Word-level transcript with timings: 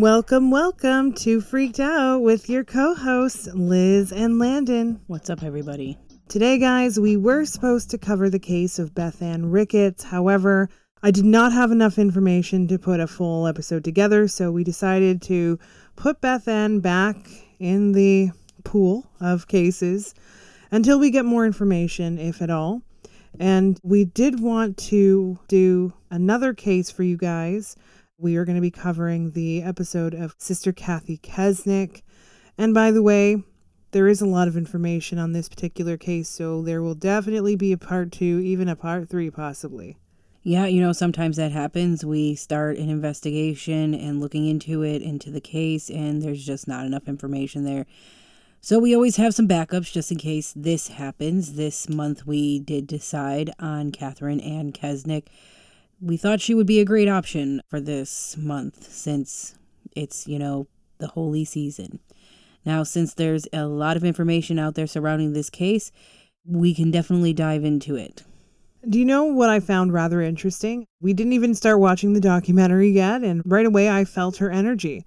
Welcome, 0.00 0.50
welcome 0.50 1.12
to 1.16 1.42
Freaked 1.42 1.78
Out 1.78 2.20
with 2.20 2.48
your 2.48 2.64
co 2.64 2.94
hosts, 2.94 3.46
Liz 3.52 4.12
and 4.12 4.38
Landon. 4.38 4.98
What's 5.08 5.28
up, 5.28 5.42
everybody? 5.42 5.98
Today, 6.26 6.56
guys, 6.56 6.98
we 6.98 7.18
were 7.18 7.44
supposed 7.44 7.90
to 7.90 7.98
cover 7.98 8.30
the 8.30 8.38
case 8.38 8.78
of 8.78 8.94
Beth 8.94 9.20
Ann 9.20 9.50
Ricketts. 9.50 10.04
However, 10.04 10.70
I 11.02 11.10
did 11.10 11.26
not 11.26 11.52
have 11.52 11.70
enough 11.70 11.98
information 11.98 12.66
to 12.68 12.78
put 12.78 12.98
a 12.98 13.06
full 13.06 13.46
episode 13.46 13.84
together, 13.84 14.26
so 14.26 14.50
we 14.50 14.64
decided 14.64 15.20
to 15.24 15.58
put 15.96 16.22
Beth 16.22 16.48
Ann 16.48 16.80
back 16.80 17.18
in 17.58 17.92
the 17.92 18.30
pool 18.64 19.10
of 19.20 19.48
cases 19.48 20.14
until 20.70 20.98
we 20.98 21.10
get 21.10 21.26
more 21.26 21.44
information, 21.44 22.18
if 22.18 22.40
at 22.40 22.48
all. 22.48 22.80
And 23.38 23.78
we 23.82 24.06
did 24.06 24.40
want 24.40 24.78
to 24.78 25.38
do 25.46 25.92
another 26.10 26.54
case 26.54 26.90
for 26.90 27.02
you 27.02 27.18
guys 27.18 27.76
we 28.20 28.36
are 28.36 28.44
going 28.44 28.56
to 28.56 28.60
be 28.60 28.70
covering 28.70 29.30
the 29.30 29.62
episode 29.62 30.14
of 30.14 30.34
Sister 30.36 30.72
Kathy 30.72 31.16
Kesnick. 31.16 32.02
And 32.58 32.74
by 32.74 32.90
the 32.90 33.02
way, 33.02 33.42
there 33.92 34.06
is 34.08 34.20
a 34.20 34.26
lot 34.26 34.46
of 34.46 34.58
information 34.58 35.18
on 35.18 35.32
this 35.32 35.48
particular 35.48 35.96
case, 35.96 36.28
so 36.28 36.60
there 36.60 36.82
will 36.82 36.94
definitely 36.94 37.56
be 37.56 37.72
a 37.72 37.78
part 37.78 38.12
two, 38.12 38.38
even 38.40 38.68
a 38.68 38.76
part 38.76 39.08
three, 39.08 39.30
possibly. 39.30 39.96
Yeah, 40.42 40.66
you 40.66 40.82
know, 40.82 40.92
sometimes 40.92 41.38
that 41.38 41.52
happens. 41.52 42.04
We 42.04 42.34
start 42.34 42.76
an 42.76 42.90
investigation 42.90 43.94
and 43.94 44.20
looking 44.20 44.46
into 44.46 44.82
it, 44.82 45.00
into 45.00 45.30
the 45.30 45.40
case, 45.40 45.88
and 45.88 46.20
there's 46.22 46.44
just 46.44 46.68
not 46.68 46.84
enough 46.84 47.08
information 47.08 47.64
there. 47.64 47.86
So 48.60 48.78
we 48.78 48.94
always 48.94 49.16
have 49.16 49.34
some 49.34 49.48
backups 49.48 49.90
just 49.90 50.12
in 50.12 50.18
case 50.18 50.52
this 50.54 50.88
happens. 50.88 51.54
This 51.54 51.88
month 51.88 52.26
we 52.26 52.58
did 52.58 52.86
decide 52.86 53.50
on 53.58 53.92
Catherine 53.92 54.40
Ann 54.40 54.72
Kesnick 54.72 55.28
we 56.00 56.16
thought 56.16 56.40
she 56.40 56.54
would 56.54 56.66
be 56.66 56.80
a 56.80 56.84
great 56.84 57.08
option 57.08 57.60
for 57.68 57.80
this 57.80 58.36
month 58.38 58.90
since 58.90 59.54
it's, 59.94 60.26
you 60.26 60.38
know, 60.38 60.66
the 60.98 61.08
holy 61.08 61.44
season. 61.44 62.00
Now, 62.64 62.82
since 62.84 63.14
there's 63.14 63.46
a 63.52 63.66
lot 63.66 63.96
of 63.96 64.04
information 64.04 64.58
out 64.58 64.74
there 64.74 64.86
surrounding 64.86 65.32
this 65.32 65.50
case, 65.50 65.92
we 66.46 66.74
can 66.74 66.90
definitely 66.90 67.32
dive 67.32 67.64
into 67.64 67.96
it. 67.96 68.22
Do 68.88 68.98
you 68.98 69.04
know 69.04 69.24
what 69.24 69.50
I 69.50 69.60
found 69.60 69.92
rather 69.92 70.22
interesting? 70.22 70.86
We 71.02 71.12
didn't 71.12 71.34
even 71.34 71.54
start 71.54 71.80
watching 71.80 72.14
the 72.14 72.20
documentary 72.20 72.90
yet, 72.90 73.22
and 73.22 73.42
right 73.44 73.66
away 73.66 73.90
I 73.90 74.06
felt 74.06 74.38
her 74.38 74.50
energy. 74.50 75.04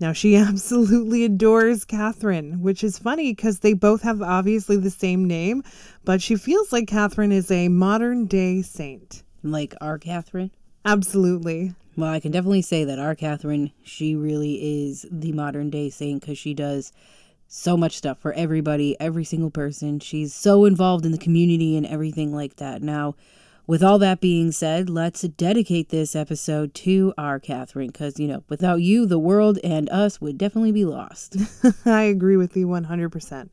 Now, 0.00 0.12
she 0.12 0.36
absolutely 0.36 1.24
adores 1.24 1.86
Catherine, 1.86 2.60
which 2.60 2.84
is 2.84 2.98
funny 2.98 3.32
because 3.32 3.60
they 3.60 3.72
both 3.72 4.02
have 4.02 4.20
obviously 4.20 4.76
the 4.76 4.90
same 4.90 5.26
name, 5.26 5.62
but 6.04 6.20
she 6.20 6.36
feels 6.36 6.72
like 6.72 6.88
Catherine 6.88 7.32
is 7.32 7.50
a 7.50 7.68
modern 7.68 8.26
day 8.26 8.60
saint 8.60 9.22
like 9.42 9.74
our 9.80 9.98
Catherine? 9.98 10.50
Absolutely. 10.84 11.74
Well, 11.96 12.10
I 12.10 12.20
can 12.20 12.30
definitely 12.30 12.62
say 12.62 12.84
that 12.84 12.98
our 12.98 13.14
Catherine, 13.14 13.72
she 13.82 14.14
really 14.14 14.86
is 14.86 15.06
the 15.10 15.32
modern 15.32 15.70
day 15.70 15.90
saint 15.90 16.20
because 16.20 16.38
she 16.38 16.54
does 16.54 16.92
so 17.48 17.76
much 17.76 17.96
stuff 17.96 18.18
for 18.18 18.32
everybody, 18.34 18.98
every 19.00 19.24
single 19.24 19.50
person. 19.50 20.00
She's 20.00 20.34
so 20.34 20.64
involved 20.64 21.06
in 21.06 21.12
the 21.12 21.18
community 21.18 21.76
and 21.76 21.86
everything 21.86 22.34
like 22.34 22.56
that. 22.56 22.82
Now, 22.82 23.14
with 23.66 23.82
all 23.82 23.98
that 23.98 24.20
being 24.20 24.52
said, 24.52 24.88
let's 24.88 25.22
dedicate 25.22 25.88
this 25.88 26.14
episode 26.14 26.72
to 26.74 27.12
our 27.18 27.40
Catherine 27.40 27.88
because, 27.88 28.20
you 28.20 28.28
know, 28.28 28.44
without 28.48 28.80
you, 28.80 29.06
the 29.06 29.18
world 29.18 29.58
and 29.64 29.88
us 29.90 30.20
would 30.20 30.38
definitely 30.38 30.72
be 30.72 30.84
lost. 30.84 31.36
I 31.84 32.02
agree 32.02 32.36
with 32.36 32.56
you 32.56 32.68
100%. 32.68 33.48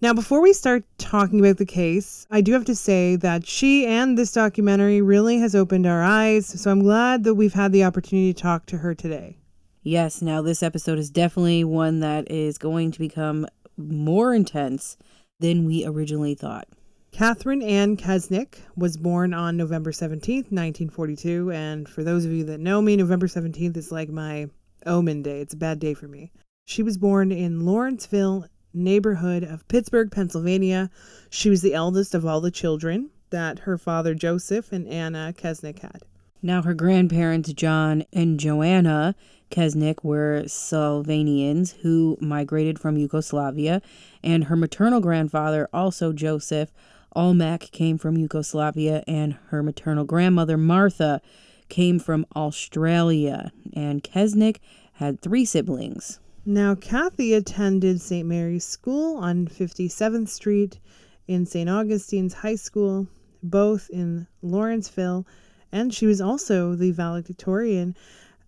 Now, 0.00 0.14
before 0.14 0.40
we 0.40 0.52
start 0.52 0.84
talking 0.98 1.40
about 1.40 1.56
the 1.56 1.66
case, 1.66 2.24
I 2.30 2.40
do 2.40 2.52
have 2.52 2.64
to 2.66 2.76
say 2.76 3.16
that 3.16 3.48
she 3.48 3.84
and 3.84 4.16
this 4.16 4.30
documentary 4.30 5.02
really 5.02 5.38
has 5.40 5.56
opened 5.56 5.88
our 5.88 6.04
eyes, 6.04 6.46
so 6.46 6.70
I'm 6.70 6.84
glad 6.84 7.24
that 7.24 7.34
we've 7.34 7.54
had 7.54 7.72
the 7.72 7.82
opportunity 7.82 8.32
to 8.32 8.40
talk 8.40 8.66
to 8.66 8.78
her 8.78 8.94
today. 8.94 9.38
Yes, 9.82 10.22
now 10.22 10.40
this 10.40 10.62
episode 10.62 11.00
is 11.00 11.10
definitely 11.10 11.64
one 11.64 11.98
that 11.98 12.30
is 12.30 12.58
going 12.58 12.92
to 12.92 13.00
become 13.00 13.44
more 13.76 14.32
intense 14.32 14.96
than 15.40 15.64
we 15.64 15.84
originally 15.84 16.36
thought. 16.36 16.68
Catherine 17.10 17.62
Ann 17.62 17.96
Kesnick 17.96 18.58
was 18.76 18.96
born 18.96 19.34
on 19.34 19.56
November 19.56 19.90
17th, 19.90 20.52
1942, 20.52 21.50
and 21.50 21.88
for 21.88 22.04
those 22.04 22.24
of 22.24 22.30
you 22.30 22.44
that 22.44 22.60
know 22.60 22.80
me, 22.80 22.94
November 22.94 23.26
17th 23.26 23.76
is 23.76 23.90
like 23.90 24.10
my 24.10 24.46
omen 24.86 25.22
day. 25.22 25.40
It's 25.40 25.54
a 25.54 25.56
bad 25.56 25.80
day 25.80 25.94
for 25.94 26.06
me. 26.06 26.30
She 26.66 26.84
was 26.84 26.98
born 26.98 27.32
in 27.32 27.66
Lawrenceville, 27.66 28.46
neighborhood 28.72 29.42
of 29.42 29.66
Pittsburgh, 29.68 30.10
Pennsylvania. 30.10 30.90
She 31.30 31.50
was 31.50 31.62
the 31.62 31.74
eldest 31.74 32.14
of 32.14 32.24
all 32.26 32.40
the 32.40 32.50
children 32.50 33.10
that 33.30 33.60
her 33.60 33.78
father 33.78 34.14
Joseph 34.14 34.72
and 34.72 34.86
Anna 34.88 35.34
Kesnick 35.36 35.80
had. 35.80 36.02
Now, 36.40 36.62
her 36.62 36.74
grandparents, 36.74 37.52
John 37.52 38.04
and 38.12 38.38
Joanna 38.38 39.16
Kesnick, 39.50 40.04
were 40.04 40.44
Slovenians 40.46 41.74
who 41.80 42.16
migrated 42.20 42.78
from 42.78 42.96
Yugoslavia, 42.96 43.82
and 44.22 44.44
her 44.44 44.56
maternal 44.56 45.00
grandfather, 45.00 45.68
also 45.72 46.12
Joseph 46.12 46.70
Olmak, 47.16 47.72
came 47.72 47.98
from 47.98 48.16
Yugoslavia, 48.16 49.02
and 49.08 49.36
her 49.48 49.62
maternal 49.62 50.04
grandmother, 50.04 50.56
Martha, 50.56 51.20
came 51.68 51.98
from 51.98 52.24
Australia. 52.36 53.50
And 53.72 54.04
Kesnick 54.04 54.58
had 54.94 55.20
three 55.20 55.44
siblings. 55.44 56.20
Now, 56.50 56.74
Kathy 56.74 57.34
attended 57.34 58.00
St. 58.00 58.26
Mary's 58.26 58.64
School 58.64 59.18
on 59.18 59.48
57th 59.48 60.30
Street 60.30 60.78
in 61.26 61.44
St. 61.44 61.68
Augustine's 61.68 62.32
High 62.32 62.54
School, 62.54 63.06
both 63.42 63.90
in 63.90 64.26
Lawrenceville, 64.40 65.26
and 65.70 65.92
she 65.92 66.06
was 66.06 66.22
also 66.22 66.74
the 66.74 66.90
valedictorian 66.90 67.94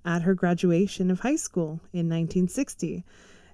at 0.02 0.22
her 0.22 0.32
graduation 0.32 1.10
of 1.10 1.20
high 1.20 1.36
school 1.36 1.82
in 1.92 2.08
1960. 2.08 3.04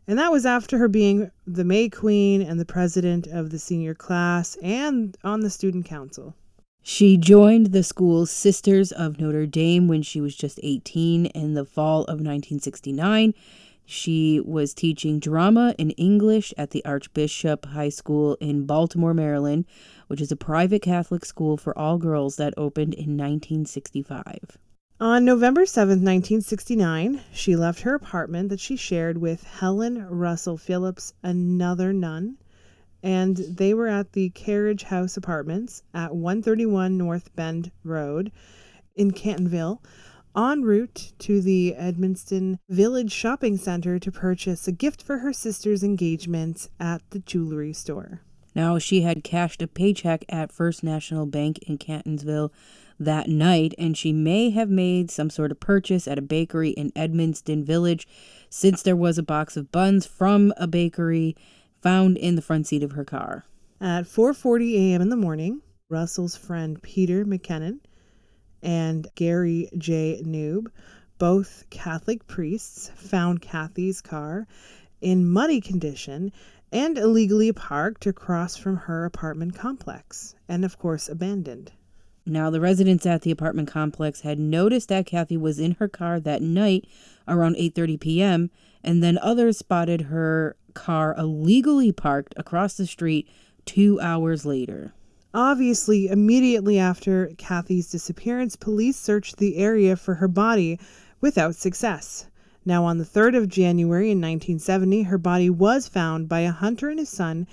And 0.06 0.16
that 0.16 0.30
was 0.30 0.46
after 0.46 0.78
her 0.78 0.86
being 0.86 1.32
the 1.44 1.64
May 1.64 1.88
Queen 1.88 2.40
and 2.40 2.60
the 2.60 2.64
president 2.64 3.26
of 3.26 3.50
the 3.50 3.58
senior 3.58 3.96
class 3.96 4.54
and 4.62 5.18
on 5.24 5.40
the 5.40 5.50
student 5.50 5.86
council. 5.86 6.36
She 6.84 7.16
joined 7.16 7.72
the 7.72 7.82
school's 7.82 8.30
Sisters 8.30 8.92
of 8.92 9.18
Notre 9.18 9.46
Dame 9.46 9.88
when 9.88 10.02
she 10.02 10.20
was 10.20 10.36
just 10.36 10.60
18 10.62 11.26
in 11.26 11.54
the 11.54 11.64
fall 11.64 12.02
of 12.02 12.20
1969 12.20 13.34
she 13.86 14.41
was 14.41 14.74
teaching 14.74 15.20
drama 15.20 15.74
and 15.78 15.94
English 15.97 16.52
at 16.58 16.70
the 16.70 16.84
Archbishop 16.84 17.66
High 17.66 17.88
School 17.88 18.36
in 18.41 18.66
Baltimore, 18.66 19.14
Maryland, 19.14 19.64
which 20.08 20.20
is 20.20 20.32
a 20.32 20.36
private 20.36 20.82
Catholic 20.82 21.24
school 21.24 21.56
for 21.56 21.76
all 21.78 21.96
girls 21.96 22.36
that 22.36 22.52
opened 22.56 22.94
in 22.94 23.16
1965. 23.16 24.58
On 24.98 25.25
November 25.25 25.66
7, 25.66 25.91
1969, 25.91 27.20
she 27.32 27.54
left 27.54 27.82
her 27.82 27.94
apartment 27.94 28.48
that 28.48 28.60
she 28.60 28.76
shared 28.76 29.19
with 29.19 29.44
Helen 29.44 30.02
Russell 30.08 30.56
Phillips, 30.56 31.12
another 31.22 31.92
nun, 31.92 32.38
and 33.02 33.36
they 33.36 33.72
were 33.72 33.88
at 33.88 34.12
the 34.12 34.30
Carriage 34.30 34.84
House 34.84 35.16
Apartments 35.16 35.82
at 35.94 36.16
131 36.16 36.96
North 36.96 37.34
Bend 37.36 37.70
Road 37.84 38.32
in 38.96 39.12
Catonsville 39.12 39.80
en 40.36 40.62
route 40.62 41.12
to 41.19 41.41
the 41.41 41.74
Edmondson 41.74 42.58
Village 42.69 43.12
Shopping 43.12 43.56
Center 43.56 43.98
to 43.98 44.12
purchase 44.12 44.69
a 44.69 44.72
gift 44.72 45.02
for 45.02 45.19
her 45.19 45.32
sister's 45.32 45.82
engagement 45.82 46.69
at 46.78 47.02
the 47.10 47.20
jewelry 47.20 47.72
store. 47.72 48.20
Now, 48.54 48.78
she 48.78 49.02
had 49.02 49.25
cashed 49.25 49.62
a 49.62 49.66
paycheck 49.66 50.25
at 50.28 50.52
First 50.52 50.82
National 50.82 51.26
Bank 51.26 51.58
in 51.66 51.78
Catonsville 51.78 52.50
that 52.98 53.28
night, 53.28 53.75
and 53.78 53.96
she 53.96 54.12
may 54.12 54.50
have 54.50 54.70
made 54.70 55.10
some 55.10 55.30
sort 55.30 55.50
of 55.50 55.60
purchase 55.60 56.08
at 56.08 56.19
a 56.19 56.22
bakery 56.22 56.70
in 56.70 56.92
Edmondson 56.96 57.64
Village 57.64 58.06
since 58.48 58.82
there 58.82 58.96
was 58.96 59.19
a 59.19 59.22
box 59.22 59.56
of 59.56 59.72
buns 59.72 60.06
from 60.06 60.52
a 60.56 60.66
bakery 60.66 61.37
found 61.82 62.16
in 62.16 62.37
the 62.37 62.43
front 62.43 62.66
seat 62.66 62.82
of 62.82 62.93
her 62.93 63.05
car. 63.05 63.44
At 63.81 64.05
4:40 64.05 64.75
a.m. 64.75 65.02
in 65.02 65.11
the 65.11 65.16
morning, 65.16 65.61
Russell's 65.90 66.37
friend 66.37 66.81
Peter 66.82 67.26
McKeon 67.26 67.81
and 68.62 69.06
Gary 69.14 69.69
J. 69.76 70.23
Koob, 70.25 70.67
both 71.19 71.64
Catholic 71.70 72.26
priests, 72.26 72.91
found 72.94 73.41
Kathy's 73.41 74.00
car 74.00 74.47
in 75.00 75.29
muddy 75.29 75.61
condition 75.61 76.32
and 76.73 76.99
illegally 76.99 77.53
parked 77.53 78.06
across 78.06 78.56
from 78.56 78.76
her 78.76 79.05
apartment 79.05 79.55
complex, 79.55 80.35
and 80.49 80.64
of 80.64 80.79
course 80.79 81.08
abandoned. 81.08 81.73
Now, 82.29 82.50
the 82.50 82.61
residents 82.61 83.06
at 83.06 83.23
the 83.23 83.31
apartment 83.31 83.69
complex 83.69 84.23
had 84.23 84.41
noticed 84.41 84.88
that 84.88 85.06
Kathy 85.06 85.37
was 85.37 85.61
in 85.61 85.76
her 85.79 85.87
car 85.87 86.19
that 86.19 86.43
night 86.43 86.87
around 87.29 87.55
8:30 87.56 88.00
p.m., 88.00 88.50
and 88.82 89.00
then 89.02 89.17
others 89.19 89.59
spotted 89.59 90.02
her 90.02 90.56
car 90.75 91.14
illegally 91.17 91.93
parked 91.93 92.35
across 92.37 92.76
the 92.76 92.87
street 92.87 93.29
2 93.67 94.00
hours 94.00 94.44
later. 94.44 94.93
Obviously, 95.38 96.06
immediately 96.06 96.79
after 96.79 97.31
Kathy's 97.37 97.91
disappearance, 97.91 98.56
police 98.56 98.97
searched 98.97 99.37
the 99.37 99.59
area 99.59 99.94
for 99.94 100.15
her 100.15 100.29
body 100.29 100.81
without 101.21 101.55
success. 101.55 102.25
Now, 102.65 102.87
on 102.87 102.97
the 102.97 103.05
3rd 103.05 103.37
of 103.37 103.49
January 103.50 104.11
in 104.11 104.17
1970, 104.17 105.03
her 105.03 105.19
body 105.19 105.50
was 105.50 105.88
found 105.88 106.27
by 106.27 106.41
a 106.41 106.53
hunter 106.53 106.88
and 106.88 106.99
his 106.99 107.11
son 107.11 107.47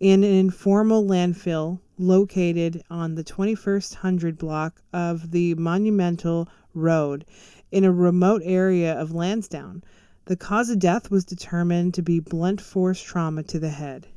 in 0.00 0.24
an 0.24 0.32
informal 0.32 1.06
landfill 1.06 1.78
located 1.98 2.82
on 2.90 3.14
the 3.14 3.22
21st 3.22 3.94
100 3.94 4.36
block 4.36 4.82
of 4.92 5.30
the 5.30 5.54
Monumental 5.54 6.48
Road 6.74 7.24
in 7.70 7.84
a 7.84 7.92
remote 7.92 8.42
area 8.44 8.92
of 9.00 9.14
Lansdowne. 9.14 9.84
The 10.24 10.34
cause 10.34 10.68
of 10.68 10.80
death 10.80 11.12
was 11.12 11.24
determined 11.24 11.94
to 11.94 12.02
be 12.02 12.18
blunt 12.18 12.60
force 12.60 13.00
trauma 13.00 13.44
to 13.44 13.60
the 13.60 13.70
head. 13.70 14.08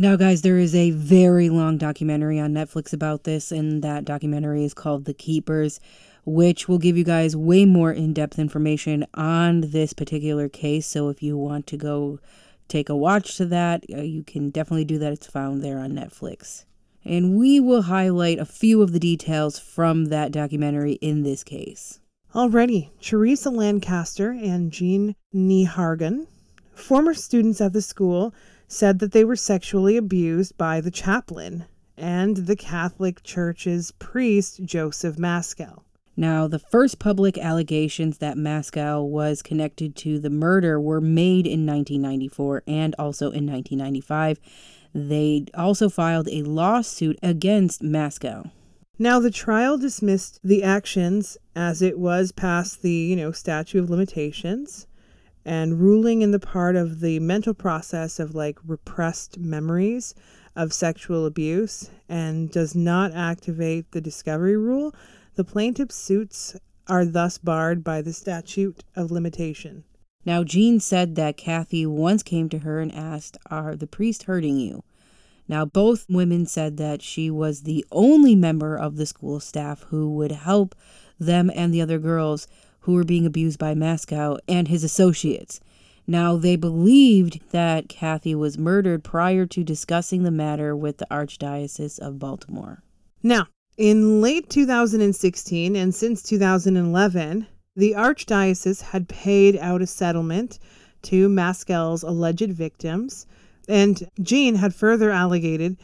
Now, 0.00 0.16
guys, 0.16 0.40
there 0.40 0.56
is 0.56 0.74
a 0.74 0.92
very 0.92 1.50
long 1.50 1.76
documentary 1.76 2.40
on 2.40 2.54
Netflix 2.54 2.94
about 2.94 3.24
this, 3.24 3.52
and 3.52 3.82
that 3.82 4.06
documentary 4.06 4.64
is 4.64 4.72
called 4.72 5.04
The 5.04 5.12
Keepers, 5.12 5.78
which 6.24 6.66
will 6.66 6.78
give 6.78 6.96
you 6.96 7.04
guys 7.04 7.36
way 7.36 7.66
more 7.66 7.92
in 7.92 8.14
depth 8.14 8.38
information 8.38 9.04
on 9.12 9.60
this 9.60 9.92
particular 9.92 10.48
case. 10.48 10.86
So, 10.86 11.10
if 11.10 11.22
you 11.22 11.36
want 11.36 11.66
to 11.66 11.76
go 11.76 12.18
take 12.66 12.88
a 12.88 12.96
watch 12.96 13.36
to 13.36 13.44
that, 13.44 13.84
uh, 13.92 14.00
you 14.00 14.22
can 14.22 14.48
definitely 14.48 14.86
do 14.86 14.96
that. 15.00 15.12
It's 15.12 15.26
found 15.26 15.62
there 15.62 15.78
on 15.78 15.92
Netflix. 15.92 16.64
And 17.04 17.36
we 17.36 17.60
will 17.60 17.82
highlight 17.82 18.38
a 18.38 18.46
few 18.46 18.80
of 18.80 18.92
the 18.92 19.00
details 19.00 19.58
from 19.58 20.06
that 20.06 20.32
documentary 20.32 20.92
in 21.02 21.24
this 21.24 21.44
case. 21.44 22.00
Already, 22.34 22.90
Teresa 23.02 23.50
Lancaster 23.50 24.30
and 24.30 24.72
Jean 24.72 25.14
Neihardt, 25.34 26.26
former 26.72 27.12
students 27.12 27.60
at 27.60 27.74
the 27.74 27.82
school, 27.82 28.32
said 28.72 29.00
that 29.00 29.10
they 29.12 29.24
were 29.24 29.36
sexually 29.36 29.96
abused 29.96 30.56
by 30.56 30.80
the 30.80 30.92
chaplain 30.92 31.64
and 31.96 32.36
the 32.36 32.56
Catholic 32.56 33.22
Church's 33.22 33.90
priest, 33.92 34.64
Joseph 34.64 35.18
Maskell. 35.18 35.84
Now, 36.16 36.46
the 36.46 36.58
first 36.58 36.98
public 36.98 37.36
allegations 37.36 38.18
that 38.18 38.38
Maskell 38.38 39.08
was 39.08 39.42
connected 39.42 39.96
to 39.96 40.18
the 40.18 40.30
murder 40.30 40.80
were 40.80 41.00
made 41.00 41.46
in 41.46 41.66
1994 41.66 42.62
and 42.66 42.94
also 42.98 43.26
in 43.26 43.46
1995. 43.46 44.38
They 44.94 45.46
also 45.54 45.88
filed 45.88 46.28
a 46.28 46.42
lawsuit 46.42 47.18
against 47.22 47.82
Maskell. 47.82 48.50
Now, 48.98 49.18
the 49.18 49.30
trial 49.30 49.78
dismissed 49.78 50.40
the 50.44 50.62
actions 50.62 51.38
as 51.56 51.82
it 51.82 51.98
was 51.98 52.32
past 52.32 52.82
the, 52.82 52.92
you 52.92 53.16
know, 53.16 53.32
statute 53.32 53.82
of 53.82 53.90
limitations 53.90 54.86
and 55.44 55.80
ruling 55.80 56.22
in 56.22 56.30
the 56.30 56.38
part 56.38 56.76
of 56.76 57.00
the 57.00 57.18
mental 57.20 57.54
process 57.54 58.18
of 58.18 58.34
like 58.34 58.58
repressed 58.66 59.38
memories 59.38 60.14
of 60.56 60.72
sexual 60.72 61.26
abuse 61.26 61.90
and 62.08 62.50
does 62.50 62.74
not 62.74 63.12
activate 63.14 63.90
the 63.92 64.00
discovery 64.00 64.56
rule, 64.56 64.94
the 65.36 65.44
plaintiff's 65.44 65.94
suits 65.94 66.56
are 66.86 67.04
thus 67.04 67.38
barred 67.38 67.84
by 67.84 68.02
the 68.02 68.12
statute 68.12 68.84
of 68.96 69.10
limitation. 69.10 69.84
Now, 70.24 70.44
Jean 70.44 70.80
said 70.80 71.14
that 71.14 71.36
Kathy 71.36 71.86
once 71.86 72.22
came 72.22 72.48
to 72.50 72.58
her 72.58 72.80
and 72.80 72.94
asked, 72.94 73.38
Are 73.46 73.74
the 73.74 73.86
priests 73.86 74.24
hurting 74.24 74.58
you? 74.58 74.82
Now, 75.48 75.64
both 75.64 76.06
women 76.08 76.46
said 76.46 76.76
that 76.76 77.00
she 77.00 77.30
was 77.30 77.62
the 77.62 77.84
only 77.90 78.36
member 78.36 78.76
of 78.76 78.96
the 78.96 79.06
school 79.06 79.40
staff 79.40 79.82
who 79.88 80.14
would 80.14 80.32
help 80.32 80.74
them 81.18 81.50
and 81.54 81.72
the 81.72 81.80
other 81.80 81.98
girls 81.98 82.46
who 82.80 82.94
were 82.94 83.04
being 83.04 83.26
abused 83.26 83.58
by 83.58 83.74
Maskell 83.74 84.38
and 84.48 84.68
his 84.68 84.84
associates. 84.84 85.60
Now, 86.06 86.36
they 86.36 86.56
believed 86.56 87.40
that 87.52 87.88
Kathy 87.88 88.34
was 88.34 88.58
murdered 88.58 89.04
prior 89.04 89.46
to 89.46 89.62
discussing 89.62 90.22
the 90.22 90.30
matter 90.30 90.74
with 90.74 90.98
the 90.98 91.06
Archdiocese 91.10 91.98
of 91.98 92.18
Baltimore. 92.18 92.82
Now, 93.22 93.46
in 93.76 94.20
late 94.20 94.50
2016 94.50 95.76
and 95.76 95.94
since 95.94 96.22
2011, 96.22 97.46
the 97.76 97.92
Archdiocese 97.92 98.82
had 98.82 99.08
paid 99.08 99.56
out 99.58 99.82
a 99.82 99.86
settlement 99.86 100.58
to 101.02 101.28
Maskell's 101.28 102.02
alleged 102.02 102.52
victims, 102.52 103.26
and 103.68 104.08
Jean 104.20 104.56
had 104.56 104.74
further 104.74 105.10
allegated 105.10 105.76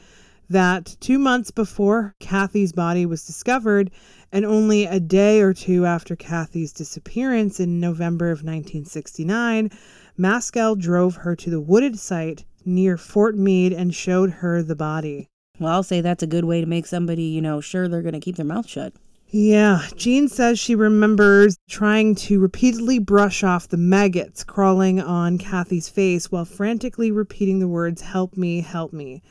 that 0.48 0.96
two 1.00 1.19
months 1.19 1.50
before 1.50 2.14
Kathy's 2.20 2.72
body 2.72 3.06
was 3.06 3.26
discovered, 3.26 3.90
and 4.32 4.44
only 4.44 4.84
a 4.84 5.00
day 5.00 5.40
or 5.40 5.52
two 5.52 5.87
after 5.87 6.16
Kathy's 6.16 6.72
disappearance 6.72 7.60
in 7.60 7.81
November 7.81 8.26
of 8.26 8.38
1969, 8.38 9.70
Maskell 10.16 10.76
drove 10.76 11.16
her 11.16 11.37
to 11.37 11.50
the 11.50 11.60
wooded 11.60 11.98
site 11.98 12.44
near 12.64 12.96
Fort 12.96 13.37
Meade 13.37 13.72
and 13.72 13.94
showed 13.94 14.31
her 14.31 14.62
the 14.62 14.76
body. 14.76 15.28
Well, 15.58 15.72
I'll 15.72 15.82
say 15.82 16.00
that's 16.00 16.22
a 16.22 16.26
good 16.26 16.44
way 16.44 16.60
to 16.60 16.66
make 16.66 16.87
somebody, 16.87 17.22
you 17.22 17.40
know, 17.40 17.60
sure 17.60 17.88
they're 17.88 18.02
going 18.02 18.14
to 18.14 18.20
keep 18.20 18.37
their 18.37 18.44
mouth 18.44 18.69
shut. 18.69 18.92
Yeah, 19.28 19.82
Jean 19.96 20.28
says 20.28 20.58
she 20.58 20.75
remembers 20.75 21.58
trying 21.69 22.14
to 22.16 22.38
repeatedly 22.38 23.00
brush 23.00 23.42
off 23.42 23.69
the 23.69 23.76
maggots 23.76 24.44
crawling 24.44 25.00
on 25.00 25.38
Kathy's 25.38 25.88
face 25.88 26.31
while 26.31 26.44
frantically 26.44 27.10
repeating 27.10 27.58
the 27.58 27.66
words, 27.69 28.02
Help 28.02 28.37
me, 28.37 28.60
help 28.60 28.92
me. 28.92 29.22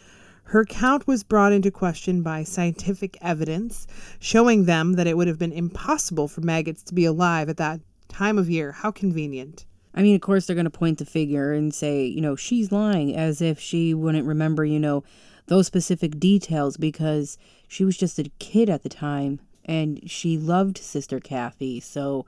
Her 0.50 0.64
count 0.64 1.08
was 1.08 1.24
brought 1.24 1.54
into 1.54 1.72
question 1.72 2.22
by 2.22 2.44
scientific 2.44 3.18
evidence, 3.20 3.88
showing 4.20 4.66
them 4.66 4.94
that 4.94 5.08
it 5.08 5.18
would 5.18 5.28
have 5.28 5.40
been 5.40 5.52
impossible 5.52 6.28
for 6.28 6.42
maggots 6.42 6.84
to 6.84 6.94
be 6.94 7.04
alive 7.04 7.50
at 7.50 7.58
that 7.58 7.82
time 8.10 8.38
of 8.38 8.50
year. 8.50 8.72
How 8.72 8.92
convenient. 8.92 9.66
I 9.96 10.04
mean, 10.04 10.14
of 10.14 10.22
course, 10.22 10.46
they're 10.46 10.56
going 10.56 10.66
to 10.66 10.70
point 10.70 11.00
the 11.00 11.06
figure 11.06 11.52
and 11.52 11.74
say, 11.74 12.06
you 12.06 12.22
know, 12.22 12.36
she's 12.36 12.72
lying 12.72 13.16
as 13.16 13.42
if 13.42 13.60
she 13.60 13.94
wouldn't 13.94 14.28
remember, 14.28 14.64
you 14.64 14.80
know, 14.80 15.04
those 15.48 15.66
specific 15.68 16.20
details 16.20 16.78
because 16.78 17.38
she 17.68 17.84
was 17.84 17.98
just 17.98 18.20
a 18.20 18.32
kid 18.38 18.70
at 18.70 18.84
the 18.84 18.90
time 18.90 19.40
and 19.64 20.10
she 20.10 20.38
loved 20.38 20.78
Sister 20.78 21.20
Kathy. 21.20 21.80
So 21.80 22.26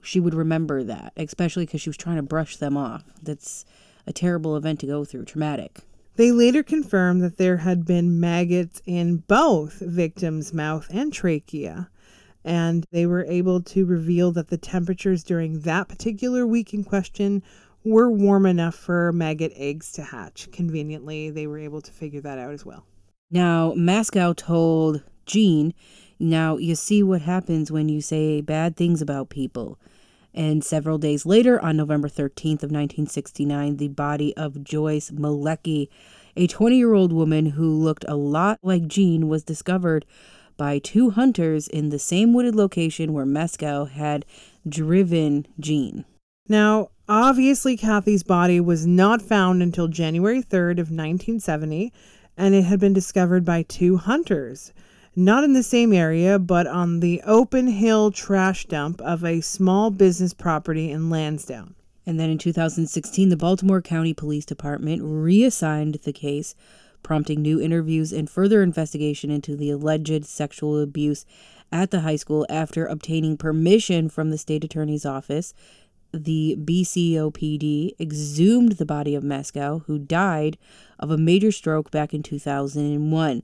she 0.00 0.18
would 0.18 0.34
remember 0.34 0.82
that, 0.84 1.12
especially 1.16 1.66
because 1.66 1.82
she 1.82 1.90
was 1.90 1.96
trying 1.98 2.16
to 2.16 2.22
brush 2.22 2.56
them 2.56 2.76
off. 2.76 3.04
That's 3.22 3.66
a 4.06 4.14
terrible 4.14 4.56
event 4.56 4.80
to 4.80 4.86
go 4.86 5.04
through, 5.04 5.26
traumatic. 5.26 5.80
They 6.16 6.32
later 6.32 6.62
confirmed 6.62 7.22
that 7.22 7.38
there 7.38 7.58
had 7.58 7.84
been 7.84 8.20
maggots 8.20 8.82
in 8.84 9.18
both 9.18 9.80
victims' 9.80 10.52
mouth 10.52 10.86
and 10.90 11.12
trachea, 11.12 11.88
and 12.44 12.84
they 12.90 13.06
were 13.06 13.24
able 13.24 13.62
to 13.62 13.84
reveal 13.86 14.32
that 14.32 14.48
the 14.48 14.58
temperatures 14.58 15.22
during 15.22 15.60
that 15.60 15.88
particular 15.88 16.46
week 16.46 16.74
in 16.74 16.84
question 16.84 17.42
were 17.84 18.10
warm 18.10 18.44
enough 18.46 18.74
for 18.74 19.12
maggot 19.12 19.52
eggs 19.56 19.92
to 19.92 20.02
hatch. 20.02 20.48
Conveniently, 20.52 21.30
they 21.30 21.46
were 21.46 21.58
able 21.58 21.80
to 21.80 21.92
figure 21.92 22.20
that 22.20 22.38
out 22.38 22.52
as 22.52 22.64
well. 22.64 22.84
Now, 23.30 23.72
Maskell 23.74 24.34
told 24.34 25.02
Jean, 25.24 25.72
Now, 26.18 26.56
you 26.56 26.74
see 26.74 27.02
what 27.02 27.22
happens 27.22 27.70
when 27.70 27.88
you 27.88 28.00
say 28.00 28.40
bad 28.40 28.76
things 28.76 29.00
about 29.00 29.30
people. 29.30 29.78
And 30.34 30.64
several 30.64 30.98
days 30.98 31.26
later, 31.26 31.60
on 31.60 31.76
November 31.76 32.08
13th 32.08 32.62
of 32.62 32.70
1969, 32.70 33.76
the 33.76 33.88
body 33.88 34.36
of 34.36 34.62
Joyce 34.62 35.10
Malecki, 35.10 35.88
a 36.36 36.46
20-year-old 36.46 37.12
woman 37.12 37.46
who 37.46 37.70
looked 37.70 38.04
a 38.06 38.16
lot 38.16 38.58
like 38.62 38.86
Jean, 38.86 39.28
was 39.28 39.42
discovered 39.42 40.06
by 40.56 40.78
two 40.78 41.10
hunters 41.10 41.66
in 41.68 41.88
the 41.88 41.98
same 41.98 42.32
wooded 42.32 42.54
location 42.54 43.12
where 43.12 43.26
Maskell 43.26 43.86
had 43.86 44.24
driven 44.68 45.46
Jean. 45.58 46.04
Now, 46.48 46.90
obviously, 47.08 47.76
Kathy's 47.76 48.22
body 48.22 48.60
was 48.60 48.86
not 48.86 49.22
found 49.22 49.62
until 49.62 49.88
January 49.88 50.42
3rd 50.42 50.72
of 50.72 50.90
1970, 50.90 51.92
and 52.36 52.54
it 52.54 52.62
had 52.62 52.78
been 52.78 52.92
discovered 52.92 53.44
by 53.44 53.62
two 53.62 53.96
hunters 53.96 54.72
not 55.16 55.44
in 55.44 55.52
the 55.52 55.62
same 55.62 55.92
area, 55.92 56.38
but 56.38 56.66
on 56.66 57.00
the 57.00 57.20
open 57.26 57.66
hill 57.66 58.10
trash 58.10 58.66
dump 58.66 59.00
of 59.00 59.24
a 59.24 59.40
small 59.40 59.90
business 59.90 60.32
property 60.32 60.90
in 60.90 61.10
Lansdowne. 61.10 61.74
And 62.06 62.18
then 62.18 62.30
in 62.30 62.38
2016, 62.38 63.28
the 63.28 63.36
Baltimore 63.36 63.82
County 63.82 64.14
Police 64.14 64.44
Department 64.44 65.02
reassigned 65.04 65.96
the 66.04 66.12
case, 66.12 66.54
prompting 67.02 67.42
new 67.42 67.60
interviews 67.60 68.12
and 68.12 68.30
further 68.30 68.62
investigation 68.62 69.30
into 69.30 69.56
the 69.56 69.70
alleged 69.70 70.24
sexual 70.26 70.80
abuse 70.80 71.26
at 71.72 71.90
the 71.90 72.00
high 72.00 72.16
school 72.16 72.46
after 72.48 72.86
obtaining 72.86 73.36
permission 73.36 74.08
from 74.08 74.30
the 74.30 74.38
state 74.38 74.64
attorney's 74.64 75.06
office. 75.06 75.54
The 76.12 76.56
BCOPD 76.58 77.92
exhumed 78.00 78.72
the 78.72 78.86
body 78.86 79.14
of 79.14 79.22
Maskell, 79.22 79.84
who 79.86 79.98
died 79.98 80.58
of 80.98 81.10
a 81.10 81.18
major 81.18 81.52
stroke 81.52 81.90
back 81.90 82.12
in 82.12 82.22
2001 82.22 83.42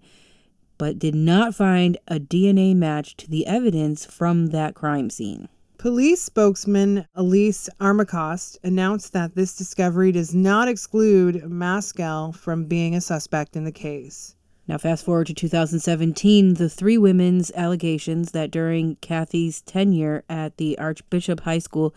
but 0.78 0.98
did 0.98 1.14
not 1.14 1.54
find 1.54 1.96
a 2.08 2.18
DNA 2.18 2.74
match 2.74 3.16
to 3.16 3.30
the 3.30 3.46
evidence 3.46 4.04
from 4.04 4.48
that 4.48 4.74
crime 4.74 5.10
scene. 5.10 5.48
Police 5.78 6.22
spokesman 6.22 7.06
Elise 7.14 7.68
Armacost 7.80 8.58
announced 8.64 9.12
that 9.12 9.34
this 9.34 9.54
discovery 9.54 10.10
does 10.10 10.34
not 10.34 10.68
exclude 10.68 11.44
Maskell 11.44 12.32
from 12.32 12.64
being 12.64 12.94
a 12.94 13.00
suspect 13.00 13.56
in 13.56 13.64
the 13.64 13.72
case. 13.72 14.34
Now, 14.68 14.78
fast 14.78 15.04
forward 15.04 15.28
to 15.28 15.34
2017, 15.34 16.54
the 16.54 16.68
three 16.68 16.98
women's 16.98 17.52
allegations 17.52 18.32
that 18.32 18.50
during 18.50 18.96
Kathy's 18.96 19.62
tenure 19.62 20.24
at 20.28 20.56
the 20.56 20.76
Archbishop 20.78 21.40
High 21.40 21.60
School 21.60 21.94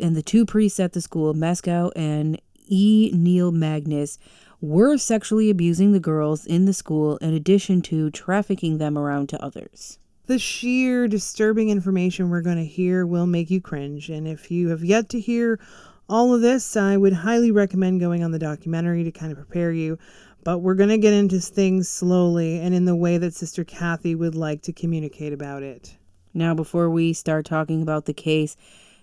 and 0.00 0.16
the 0.16 0.22
two 0.22 0.46
priests 0.46 0.80
at 0.80 0.92
the 0.92 1.02
school, 1.02 1.34
Maskell 1.34 1.92
and 1.94 2.40
E. 2.68 3.10
Neil 3.12 3.52
Magnus, 3.52 4.18
were 4.60 4.96
sexually 4.96 5.50
abusing 5.50 5.92
the 5.92 6.00
girls 6.00 6.46
in 6.46 6.64
the 6.64 6.72
school 6.72 7.16
in 7.18 7.34
addition 7.34 7.82
to 7.82 8.10
trafficking 8.10 8.78
them 8.78 8.96
around 8.96 9.28
to 9.28 9.42
others. 9.42 9.98
The 10.26 10.38
sheer 10.38 11.06
disturbing 11.06 11.68
information 11.68 12.30
we're 12.30 12.40
going 12.40 12.56
to 12.56 12.64
hear 12.64 13.06
will 13.06 13.26
make 13.26 13.50
you 13.50 13.60
cringe, 13.60 14.10
and 14.10 14.26
if 14.26 14.50
you 14.50 14.70
have 14.70 14.82
yet 14.82 15.08
to 15.10 15.20
hear 15.20 15.60
all 16.08 16.34
of 16.34 16.40
this, 16.40 16.76
I 16.76 16.96
would 16.96 17.12
highly 17.12 17.50
recommend 17.50 18.00
going 18.00 18.22
on 18.22 18.30
the 18.32 18.38
documentary 18.38 19.04
to 19.04 19.12
kind 19.12 19.30
of 19.30 19.38
prepare 19.38 19.72
you. 19.72 19.98
But 20.44 20.58
we're 20.58 20.74
going 20.74 20.90
to 20.90 20.98
get 20.98 21.12
into 21.12 21.40
things 21.40 21.88
slowly 21.88 22.60
and 22.60 22.74
in 22.74 22.84
the 22.84 22.94
way 22.94 23.18
that 23.18 23.34
Sister 23.34 23.64
Kathy 23.64 24.14
would 24.14 24.36
like 24.36 24.62
to 24.62 24.72
communicate 24.72 25.32
about 25.32 25.64
it. 25.64 25.96
Now, 26.32 26.54
before 26.54 26.88
we 26.88 27.12
start 27.12 27.46
talking 27.46 27.82
about 27.82 28.04
the 28.04 28.12
case, 28.12 28.56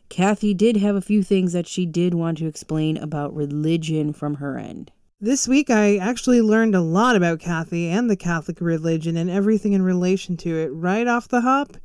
Kathy 0.07 0.53
did 0.53 0.77
have 0.77 0.95
a 0.95 1.01
few 1.01 1.23
things 1.23 1.53
that 1.53 1.67
she 1.67 1.85
did 1.85 2.13
want 2.13 2.37
to 2.37 2.47
explain 2.47 2.97
about 2.97 3.35
religion 3.35 4.13
from 4.13 4.35
her 4.35 4.57
end. 4.57 4.91
This 5.23 5.47
week, 5.47 5.69
I 5.69 5.95
actually 5.95 6.41
learned 6.41 6.75
a 6.75 6.81
lot 6.81 7.15
about 7.15 7.39
Kathy 7.39 7.87
and 7.87 8.09
the 8.09 8.17
Catholic 8.17 8.59
religion 8.59 9.15
and 9.15 9.29
everything 9.29 9.71
in 9.71 9.81
relation 9.81 10.35
to 10.35 10.57
it 10.57 10.67
right 10.73 11.07
off 11.07 11.29
the 11.29 11.39
hop. 11.39 11.77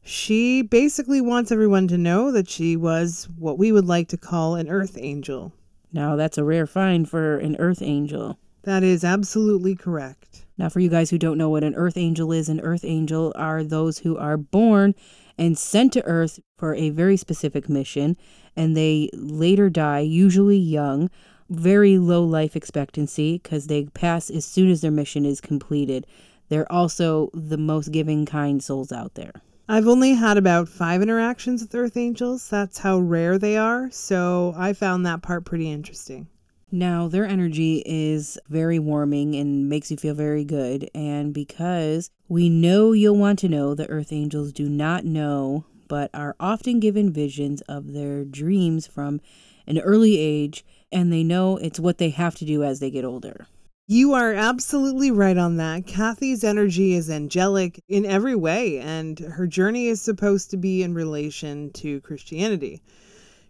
She 0.00 0.62
basically 0.62 1.20
wants 1.20 1.50
everyone 1.50 1.88
to 1.88 1.98
know 1.98 2.30
that 2.30 2.48
she 2.48 2.76
was 2.76 3.28
what 3.36 3.58
we 3.58 3.72
would 3.72 3.86
like 3.86 4.06
to 4.10 4.16
call 4.16 4.54
an 4.54 4.68
earth 4.68 4.96
angel. 4.96 5.52
Now, 5.92 6.14
that's 6.14 6.38
a 6.38 6.44
rare 6.44 6.68
find 6.68 7.10
for 7.10 7.38
an 7.38 7.56
earth 7.58 7.82
angel. 7.82 8.38
That 8.62 8.84
is 8.84 9.02
absolutely 9.02 9.74
correct. 9.74 10.46
Now, 10.56 10.68
for 10.68 10.78
you 10.78 10.88
guys 10.88 11.10
who 11.10 11.18
don't 11.18 11.36
know 11.36 11.50
what 11.50 11.64
an 11.64 11.74
earth 11.74 11.96
angel 11.96 12.30
is, 12.30 12.48
an 12.48 12.60
earth 12.60 12.84
angel 12.84 13.32
are 13.34 13.64
those 13.64 13.98
who 13.98 14.16
are 14.16 14.36
born 14.36 14.94
and 15.36 15.58
sent 15.58 15.92
to 15.94 16.04
Earth 16.04 16.38
for 16.56 16.74
a 16.74 16.90
very 16.90 17.16
specific 17.16 17.68
mission, 17.68 18.16
and 18.54 18.76
they 18.76 19.10
later 19.14 19.68
die, 19.68 20.00
usually 20.00 20.56
young, 20.56 21.10
very 21.48 21.98
low 21.98 22.24
life 22.24 22.56
expectancy 22.56 23.40
because 23.42 23.66
they 23.66 23.86
pass 23.86 24.30
as 24.30 24.44
soon 24.44 24.70
as 24.70 24.80
their 24.80 24.90
mission 24.90 25.24
is 25.24 25.40
completed. 25.40 26.06
They're 26.48 26.70
also 26.70 27.30
the 27.34 27.58
most 27.58 27.92
giving 27.92 28.26
kind 28.26 28.62
souls 28.62 28.92
out 28.92 29.14
there. 29.14 29.32
I've 29.68 29.86
only 29.86 30.14
had 30.14 30.38
about 30.38 30.68
five 30.68 31.02
interactions 31.02 31.60
with 31.60 31.74
Earth 31.74 31.96
Angels. 31.96 32.48
That's 32.48 32.78
how 32.78 32.98
rare 32.98 33.38
they 33.38 33.56
are, 33.56 33.90
so 33.90 34.54
I 34.56 34.72
found 34.72 35.04
that 35.04 35.20
part 35.20 35.44
pretty 35.44 35.70
interesting. 35.70 36.28
Now, 36.70 37.08
their 37.08 37.26
energy 37.26 37.82
is 37.86 38.38
very 38.48 38.78
warming 38.78 39.34
and 39.34 39.68
makes 39.68 39.90
you 39.90 39.96
feel 39.96 40.14
very 40.14 40.44
good. 40.44 40.90
And 40.94 41.32
because 41.32 42.10
we 42.28 42.48
know 42.48 42.92
you'll 42.92 43.16
want 43.16 43.38
to 43.40 43.48
know, 43.48 43.74
the 43.74 43.88
Earth 43.88 44.12
Angels 44.12 44.52
do 44.52 44.68
not 44.68 45.04
know, 45.04 45.64
but 45.86 46.10
are 46.12 46.36
often 46.38 46.80
given 46.80 47.12
visions 47.12 47.62
of 47.62 47.92
their 47.92 48.24
dreams 48.24 48.86
from 48.86 49.20
an 49.66 49.78
early 49.78 50.18
age, 50.18 50.64
and 50.92 51.12
they 51.12 51.22
know 51.24 51.56
it's 51.56 51.80
what 51.80 51.98
they 51.98 52.10
have 52.10 52.34
to 52.36 52.44
do 52.44 52.62
as 52.62 52.80
they 52.80 52.90
get 52.90 53.04
older. 53.04 53.46
You 53.86 54.12
are 54.12 54.34
absolutely 54.34 55.10
right 55.10 55.38
on 55.38 55.56
that. 55.56 55.86
Kathy's 55.86 56.44
energy 56.44 56.92
is 56.92 57.08
angelic 57.08 57.82
in 57.88 58.04
every 58.04 58.34
way, 58.34 58.78
and 58.80 59.18
her 59.18 59.46
journey 59.46 59.86
is 59.86 60.02
supposed 60.02 60.50
to 60.50 60.58
be 60.58 60.82
in 60.82 60.92
relation 60.92 61.70
to 61.72 62.02
Christianity. 62.02 62.82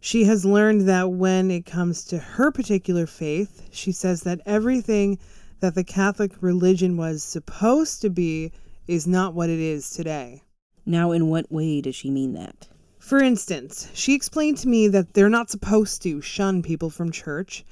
She 0.00 0.24
has 0.24 0.44
learned 0.44 0.88
that 0.88 1.10
when 1.10 1.50
it 1.50 1.66
comes 1.66 2.04
to 2.04 2.18
her 2.18 2.52
particular 2.52 3.04
faith, 3.04 3.68
she 3.72 3.90
says 3.90 4.22
that 4.22 4.40
everything 4.46 5.18
that 5.58 5.74
the 5.74 5.82
Catholic 5.82 6.32
religion 6.40 6.96
was 6.96 7.24
supposed 7.24 8.00
to 8.02 8.10
be 8.10 8.52
is 8.86 9.08
not 9.08 9.34
what 9.34 9.50
it 9.50 9.58
is 9.58 9.90
today. 9.90 10.42
Now, 10.86 11.10
in 11.10 11.28
what 11.28 11.50
way 11.50 11.80
does 11.80 11.96
she 11.96 12.10
mean 12.10 12.34
that? 12.34 12.68
For 13.08 13.22
instance, 13.22 13.88
she 13.94 14.12
explained 14.12 14.58
to 14.58 14.68
me 14.68 14.86
that 14.88 15.14
they're 15.14 15.30
not 15.30 15.48
supposed 15.48 16.02
to 16.02 16.20
shun 16.20 16.62
people 16.62 16.90
from 16.90 17.10
church 17.10 17.64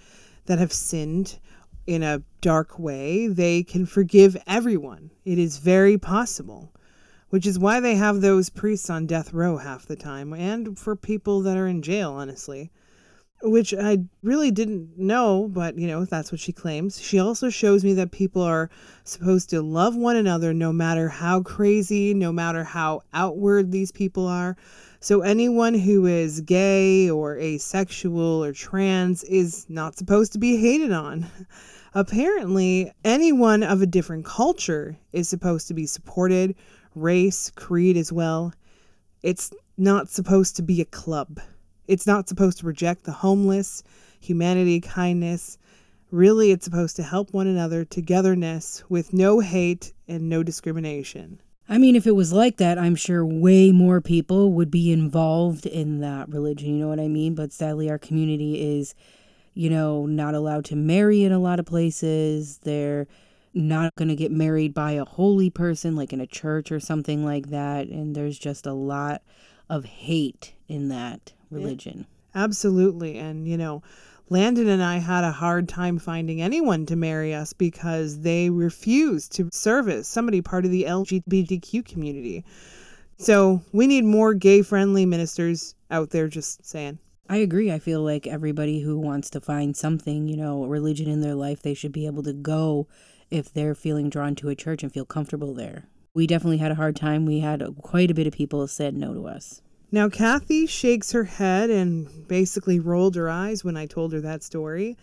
that 0.47 0.59
have 0.59 0.73
sinned 0.73 1.39
in 1.87 2.03
a 2.03 2.23
dark 2.41 2.79
way. 2.79 3.27
They 3.27 3.63
can 3.63 3.85
forgive 3.85 4.39
everyone. 4.47 5.11
It 5.27 5.39
is 5.39 5.59
very 5.59 5.99
possible 5.99 6.73
which 7.29 7.47
is 7.47 7.59
why 7.59 7.81
they 7.81 7.97
have 7.97 8.21
those 8.21 8.49
priests 8.49 8.89
on 8.89 9.07
death 9.07 9.33
row 9.33 9.57
half 9.59 9.85
the 9.85 9.97
time, 9.97 10.33
and 10.33 10.79
for 10.79 10.95
people 10.95 11.41
that 11.43 11.57
are 11.57 11.67
in 11.67 11.83
jail, 11.83 12.13
honestly. 12.13 12.71
Which 13.43 13.75
I 13.75 13.99
really 14.23 14.51
didn't 14.51 14.99
know, 14.99 15.49
but 15.49 15.79
you 15.79 15.87
know, 15.87 16.05
that's 16.05 16.33
what 16.33 16.41
she 16.41 16.53
claims. 16.53 17.01
She 17.01 17.19
also 17.19 17.51
shows 17.51 17.85
me 17.85 17.93
that 17.95 18.11
people 18.11 18.43
are 18.43 18.71
supposed 19.05 19.51
to 19.51 19.61
love 19.61 19.95
one 19.95 20.17
another 20.17 20.55
no 20.55 20.73
matter 20.73 21.09
how 21.09 21.43
crazy, 21.43 22.15
no 22.15 22.33
matter 22.33 22.65
how 22.65 23.03
outward 23.13 23.73
these 23.73 23.93
people 23.93 24.27
are. 24.27 24.57
So, 25.01 25.21
anyone 25.21 25.75
who 25.75 26.07
is 26.07 26.41
gay 26.41 27.11
or 27.11 27.37
asexual 27.37 28.43
or 28.43 28.53
trans 28.53 29.23
is 29.25 29.67
not 29.69 29.97
supposed 29.97 30.33
to 30.33 30.39
be 30.39 30.57
hated 30.57 30.91
on. 30.91 31.27
Apparently, 31.95 32.93
anyone 33.05 33.63
of 33.63 33.83
a 33.83 33.87
different 33.87 34.25
culture 34.25 34.99
is 35.13 35.29
supposed 35.29 35.69
to 35.69 35.75
be 35.75 35.87
supported, 35.87 36.55
race, 36.95 37.51
creed 37.55 37.97
as 37.97 38.13
well. 38.13 38.53
It's 39.23 39.53
not 39.77 40.09
supposed 40.09 40.57
to 40.57 40.63
be 40.63 40.81
a 40.81 40.87
club. 40.87 41.41
It's 41.89 42.07
not 42.07 42.29
supposed 42.29 42.59
to 42.59 42.67
reject 42.67 43.05
the 43.05 43.13
homeless, 43.13 43.83
humanity, 44.21 44.81
kindness. 44.81 45.59
Really, 46.11 46.51
it's 46.51 46.65
supposed 46.65 46.97
to 46.97 47.03
help 47.03 47.33
one 47.33 47.47
another, 47.47 47.85
togetherness, 47.85 48.85
with 48.89 49.13
no 49.13 49.41
hate 49.41 49.93
and 50.07 50.29
no 50.29 50.43
discrimination. 50.43 51.41
I 51.69 51.79
mean, 51.79 51.97
if 51.97 52.07
it 52.07 52.15
was 52.15 52.33
like 52.33 52.59
that, 52.59 52.79
I'm 52.79 52.95
sure 52.95 53.27
way 53.27 53.73
more 53.73 54.01
people 54.01 54.53
would 54.53 54.71
be 54.71 54.93
involved 54.93 55.67
in 55.67 56.01
that 56.01 56.29
religion. 56.29 56.75
You 56.75 56.85
know 56.85 56.89
what 56.89 57.01
I 57.01 57.09
mean? 57.09 57.35
But 57.35 57.53
sadly, 57.53 57.91
our 57.91 57.99
community 57.99 58.79
is, 58.79 58.95
you 59.55 59.69
know, 59.69 60.07
not 60.07 60.35
allowed 60.35 60.65
to 60.67 60.77
marry 60.77 61.25
in 61.25 61.33
a 61.33 61.41
lot 61.41 61.59
of 61.59 61.67
places. 61.67 62.59
They're 62.59 63.09
not 63.57 63.95
going 63.97 64.09
to 64.09 64.15
get 64.15 64.31
married 64.31 64.75
by 64.75 64.93
a 64.93 65.05
holy 65.05 65.49
person 65.49 65.97
like 65.97 66.13
in 66.13 66.21
a 66.21 66.27
church 66.27 66.71
or 66.71 66.79
something 66.79 67.25
like 67.25 67.49
that 67.49 67.87
and 67.87 68.15
there's 68.15 68.39
just 68.39 68.67
a 68.67 68.73
lot 68.73 69.23
of 69.71 69.87
hate 69.87 70.53
in 70.69 70.89
that 70.89 71.33
religion. 71.51 72.07
Absolutely. 72.35 73.19
And 73.19 73.49
you 73.49 73.57
know, 73.57 73.83
Landon 74.29 74.69
and 74.69 74.83
I 74.83 74.99
had 74.99 75.25
a 75.25 75.31
hard 75.31 75.69
time 75.69 75.99
finding 75.99 76.43
anyone 76.43 76.85
to 76.87 76.97
marry 76.97 77.33
us 77.33 77.53
because 77.53 78.21
they 78.21 78.51
refused 78.51 79.33
to 79.37 79.49
service 79.53 80.09
somebody 80.09 80.41
part 80.43 80.65
of 80.65 80.73
the 80.73 80.85
LGBTQ 80.85 81.85
community. 81.85 82.45
So, 83.19 83.63
we 83.73 83.87
need 83.87 84.05
more 84.05 84.35
gay 84.35 84.61
friendly 84.61 85.07
ministers 85.07 85.75
out 85.91 86.11
there 86.11 86.29
just 86.29 86.67
saying. 86.67 86.99
I 87.29 87.39
agree. 87.39 87.73
I 87.73 87.79
feel 87.79 88.03
like 88.03 88.27
everybody 88.27 88.81
who 88.81 88.99
wants 88.99 89.31
to 89.31 89.41
find 89.41 89.77
something, 89.77 90.29
you 90.29 90.37
know, 90.37 90.65
religion 90.65 91.09
in 91.09 91.23
their 91.23 91.35
life, 91.35 91.63
they 91.63 91.75
should 91.75 91.93
be 91.93 92.07
able 92.07 92.23
to 92.25 92.33
go 92.33 92.89
if 93.31 93.53
they're 93.53 93.75
feeling 93.75 94.11
drawn 94.11 94.35
to 94.37 94.49
a 94.49 94.55
church 94.55 94.83
and 94.83 94.93
feel 94.93 95.05
comfortable 95.05 95.55
there. 95.55 95.89
We 96.15 96.27
definitely 96.27 96.59
had 96.59 96.71
a 96.71 96.77
hard 96.77 96.97
time. 96.97 97.27
We 97.27 97.41
had 97.41 97.65
quite 97.83 98.11
a 98.11 98.15
bit 98.15 98.27
of 98.27 98.33
people 98.33 98.67
said 98.69 98.97
no 98.97 99.15
to 99.15 99.27
us. 99.27 99.61
Now, 99.93 100.09
Kathy 100.09 100.67
shakes 100.67 101.13
her 101.13 101.25
head 101.25 101.71
and 101.71 102.27
basically 102.27 102.81
rolled 102.81 103.15
her 103.15 103.31
eyes 103.31 103.65
when 103.65 103.77
I 103.77 103.87
told 103.87 104.13
her 104.13 104.21
that 104.21 104.43
story. 104.43 104.97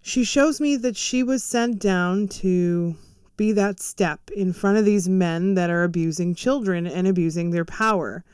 She 0.00 0.22
shows 0.24 0.60
me 0.60 0.76
that 0.76 0.96
she 0.96 1.22
was 1.22 1.42
sent 1.42 1.78
down 1.78 2.28
to 2.28 2.94
be 3.36 3.52
that 3.52 3.80
step 3.80 4.30
in 4.30 4.52
front 4.52 4.78
of 4.78 4.84
these 4.84 5.08
men 5.08 5.54
that 5.54 5.70
are 5.70 5.82
abusing 5.82 6.34
children 6.34 6.86
and 6.86 7.08
abusing 7.08 7.50
their 7.50 7.64
power. 7.64 8.24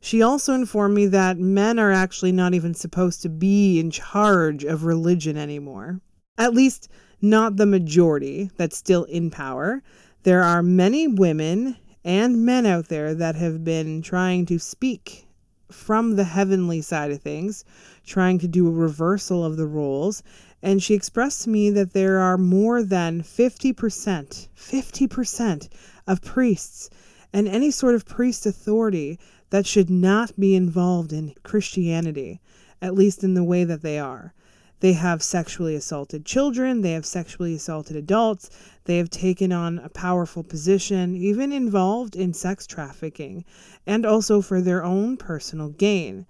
She 0.00 0.22
also 0.22 0.54
informed 0.54 0.94
me 0.94 1.06
that 1.06 1.38
men 1.38 1.78
are 1.78 1.92
actually 1.92 2.32
not 2.32 2.54
even 2.54 2.74
supposed 2.74 3.22
to 3.22 3.28
be 3.28 3.78
in 3.78 3.90
charge 3.90 4.64
of 4.64 4.84
religion 4.84 5.36
anymore. 5.36 6.00
At 6.38 6.54
least, 6.54 6.88
not 7.20 7.56
the 7.56 7.66
majority 7.66 8.50
that's 8.56 8.76
still 8.76 9.04
in 9.04 9.30
power. 9.30 9.82
There 10.22 10.42
are 10.42 10.62
many 10.62 11.06
women 11.06 11.76
and 12.04 12.44
men 12.44 12.66
out 12.66 12.88
there 12.88 13.14
that 13.14 13.36
have 13.36 13.64
been 13.64 14.02
trying 14.02 14.46
to 14.46 14.58
speak 14.58 15.26
from 15.70 16.16
the 16.16 16.24
heavenly 16.24 16.80
side 16.80 17.10
of 17.10 17.20
things, 17.20 17.64
trying 18.04 18.38
to 18.38 18.48
do 18.48 18.66
a 18.66 18.72
reversal 18.72 19.44
of 19.44 19.56
the 19.56 19.66
roles. 19.66 20.22
And 20.62 20.82
she 20.82 20.94
expressed 20.94 21.42
to 21.42 21.50
me 21.50 21.70
that 21.70 21.92
there 21.92 22.18
are 22.18 22.36
more 22.36 22.82
than 22.82 23.22
50%, 23.22 24.48
50% 24.56 25.68
of 26.06 26.22
priests 26.22 26.90
and 27.32 27.46
any 27.46 27.70
sort 27.70 27.94
of 27.94 28.04
priest 28.04 28.46
authority 28.46 29.18
that 29.50 29.66
should 29.66 29.90
not 29.90 30.38
be 30.38 30.54
involved 30.54 31.12
in 31.12 31.34
Christianity, 31.42 32.40
at 32.82 32.94
least 32.94 33.22
in 33.22 33.34
the 33.34 33.44
way 33.44 33.64
that 33.64 33.82
they 33.82 33.98
are. 33.98 34.32
They 34.80 34.94
have 34.94 35.22
sexually 35.22 35.74
assaulted 35.74 36.24
children, 36.24 36.80
they 36.80 36.92
have 36.92 37.06
sexually 37.06 37.54
assaulted 37.54 37.96
adults, 37.96 38.50
they 38.84 38.96
have 38.96 39.10
taken 39.10 39.52
on 39.52 39.78
a 39.78 39.90
powerful 39.90 40.42
position, 40.42 41.14
even 41.14 41.52
involved 41.52 42.16
in 42.16 42.32
sex 42.32 42.66
trafficking, 42.66 43.44
and 43.86 44.04
also 44.06 44.40
for 44.40 44.60
their 44.60 44.82
own 44.82 45.16
personal 45.16 45.68
gain. 45.68 46.26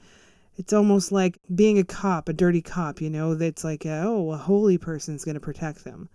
It's 0.57 0.73
almost 0.73 1.11
like 1.11 1.39
being 1.55 1.79
a 1.79 1.85
cop, 1.85 2.29
a 2.29 2.33
dirty 2.33 2.61
cop, 2.61 3.01
you 3.01 3.09
know, 3.09 3.35
that's 3.35 3.65
like, 3.65 3.85
a, 3.87 4.03
oh, 4.05 4.33
a 4.33 4.37
holy 4.37 4.79
person's 4.79 5.25
going 5.25 5.37
to 5.37 5.41
protect 5.41 5.85
them. 5.85 6.09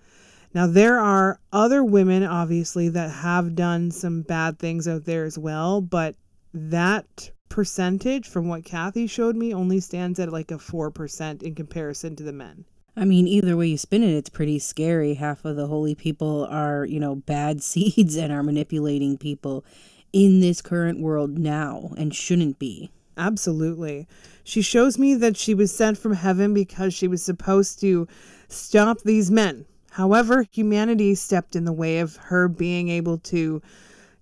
Now, 0.53 0.67
there 0.67 0.99
are 0.99 1.39
other 1.51 1.83
women, 1.83 2.23
obviously, 2.23 2.89
that 2.89 3.11
have 3.11 3.55
done 3.55 3.91
some 3.91 4.21
bad 4.21 4.59
things 4.59 4.87
out 4.87 5.05
there 5.05 5.25
as 5.25 5.37
well, 5.37 5.81
but 5.81 6.15
that 6.53 7.31
percentage 7.49 8.27
from 8.27 8.47
what 8.47 8.65
Kathy 8.65 9.07
showed 9.07 9.35
me 9.35 9.53
only 9.53 9.79
stands 9.79 10.19
at 10.19 10.31
like 10.31 10.51
a 10.51 10.55
4% 10.55 11.43
in 11.43 11.55
comparison 11.55 12.15
to 12.15 12.23
the 12.23 12.33
men. 12.33 12.65
I 12.97 13.03
mean, 13.03 13.27
either 13.27 13.57
way 13.57 13.67
you 13.67 13.77
spin 13.77 14.03
it, 14.03 14.13
it's 14.13 14.29
pretty 14.29 14.57
scary. 14.59 15.15
Half 15.15 15.43
of 15.43 15.57
the 15.57 15.67
holy 15.67 15.95
people 15.95 16.47
are, 16.49 16.85
you 16.85 16.99
know, 16.99 17.15
bad 17.15 17.61
seeds 17.63 18.15
and 18.15 18.31
are 18.31 18.43
manipulating 18.43 19.17
people 19.17 19.65
in 20.13 20.39
this 20.39 20.61
current 20.61 21.01
world 21.01 21.37
now 21.37 21.91
and 21.97 22.15
shouldn't 22.15 22.57
be. 22.57 22.91
Absolutely. 23.17 24.07
She 24.43 24.61
shows 24.61 24.97
me 24.97 25.15
that 25.15 25.37
she 25.37 25.53
was 25.53 25.75
sent 25.75 25.97
from 25.97 26.13
heaven 26.13 26.53
because 26.53 26.93
she 26.93 27.07
was 27.07 27.21
supposed 27.23 27.79
to 27.81 28.07
stop 28.47 29.01
these 29.01 29.31
men. 29.31 29.65
However, 29.91 30.45
humanity 30.51 31.15
stepped 31.15 31.55
in 31.55 31.65
the 31.65 31.73
way 31.73 31.99
of 31.99 32.17
her 32.17 32.47
being 32.47 32.89
able 32.89 33.17
to 33.19 33.61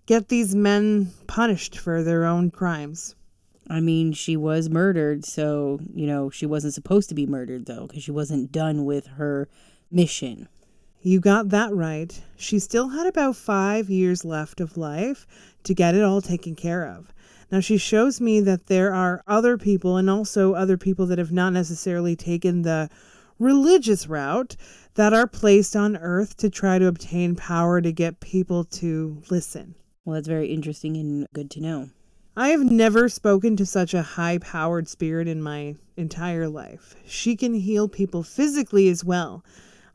get 0.05 0.27
these 0.27 0.53
men 0.53 1.11
punished 1.27 1.77
for 1.77 2.03
their 2.03 2.25
own 2.25 2.51
crimes. 2.51 3.15
I 3.69 3.79
mean, 3.79 4.11
she 4.11 4.35
was 4.35 4.69
murdered, 4.69 5.23
so, 5.23 5.79
you 5.93 6.05
know, 6.05 6.29
she 6.29 6.45
wasn't 6.45 6.73
supposed 6.73 7.07
to 7.09 7.15
be 7.15 7.25
murdered, 7.25 7.65
though, 7.65 7.87
because 7.87 8.03
she 8.03 8.11
wasn't 8.11 8.51
done 8.51 8.83
with 8.83 9.07
her 9.07 9.47
mission. 9.89 10.49
You 11.01 11.19
got 11.19 11.49
that 11.49 11.73
right. 11.73 12.21
She 12.35 12.59
still 12.59 12.89
had 12.89 13.07
about 13.07 13.37
five 13.37 13.89
years 13.89 14.25
left 14.25 14.59
of 14.59 14.77
life 14.77 15.25
to 15.63 15.73
get 15.73 15.95
it 15.95 16.03
all 16.03 16.21
taken 16.21 16.55
care 16.55 16.85
of. 16.85 17.13
Now, 17.51 17.61
she 17.61 17.77
shows 17.77 18.19
me 18.19 18.41
that 18.41 18.67
there 18.67 18.93
are 18.93 19.23
other 19.27 19.57
people, 19.57 19.95
and 19.95 20.09
also 20.09 20.53
other 20.53 20.77
people 20.77 21.05
that 21.05 21.17
have 21.17 21.31
not 21.31 21.53
necessarily 21.53 22.15
taken 22.15 22.63
the 22.63 22.89
religious 23.39 24.07
route, 24.07 24.57
that 24.95 25.13
are 25.13 25.27
placed 25.27 25.75
on 25.75 25.95
earth 25.97 26.35
to 26.37 26.49
try 26.49 26.79
to 26.79 26.87
obtain 26.87 27.35
power 27.35 27.79
to 27.79 27.91
get 27.91 28.19
people 28.19 28.63
to 28.65 29.21
listen. 29.29 29.75
Well, 30.05 30.15
that's 30.15 30.27
very 30.27 30.47
interesting 30.47 30.97
and 30.97 31.27
good 31.33 31.49
to 31.51 31.61
know. 31.61 31.89
I 32.35 32.49
have 32.49 32.63
never 32.63 33.07
spoken 33.07 33.55
to 33.57 33.65
such 33.65 33.93
a 33.93 34.01
high 34.01 34.39
powered 34.39 34.87
spirit 34.87 35.27
in 35.27 35.41
my 35.41 35.75
entire 35.95 36.49
life. 36.49 36.95
She 37.05 37.35
can 37.35 37.53
heal 37.53 37.87
people 37.87 38.23
physically 38.23 38.89
as 38.89 39.05
well. 39.05 39.45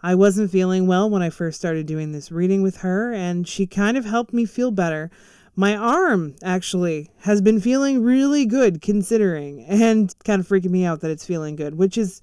I 0.00 0.14
wasn't 0.14 0.52
feeling 0.52 0.86
well 0.86 1.10
when 1.10 1.20
I 1.20 1.30
first 1.30 1.58
started 1.58 1.86
doing 1.86 2.12
this 2.12 2.30
reading 2.30 2.62
with 2.62 2.78
her, 2.78 3.12
and 3.12 3.46
she 3.46 3.66
kind 3.66 3.96
of 3.96 4.04
helped 4.04 4.32
me 4.32 4.46
feel 4.46 4.70
better. 4.70 5.10
My 5.56 5.76
arm, 5.76 6.36
actually, 6.42 7.10
has 7.22 7.40
been 7.40 7.60
feeling 7.60 8.02
really 8.02 8.46
good 8.46 8.80
considering, 8.80 9.64
and 9.64 10.14
kind 10.24 10.40
of 10.40 10.46
freaking 10.46 10.70
me 10.70 10.84
out 10.84 11.00
that 11.00 11.10
it's 11.10 11.26
feeling 11.26 11.56
good, 11.56 11.74
which 11.74 11.98
is, 11.98 12.22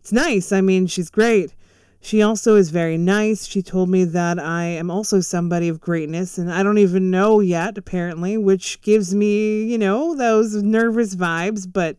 it's 0.00 0.12
nice. 0.12 0.52
I 0.52 0.60
mean, 0.60 0.86
she's 0.86 1.10
great. 1.10 1.52
She 2.00 2.22
also 2.22 2.54
is 2.54 2.70
very 2.70 2.96
nice. 2.96 3.46
She 3.46 3.62
told 3.62 3.88
me 3.88 4.04
that 4.04 4.38
I 4.38 4.64
am 4.64 4.90
also 4.90 5.20
somebody 5.20 5.68
of 5.68 5.80
greatness, 5.80 6.38
and 6.38 6.52
I 6.52 6.62
don't 6.62 6.78
even 6.78 7.10
know 7.10 7.40
yet, 7.40 7.76
apparently, 7.76 8.36
which 8.36 8.80
gives 8.82 9.14
me, 9.14 9.64
you 9.64 9.78
know, 9.78 10.14
those 10.14 10.54
nervous 10.62 11.16
vibes, 11.16 11.70
but 11.70 11.96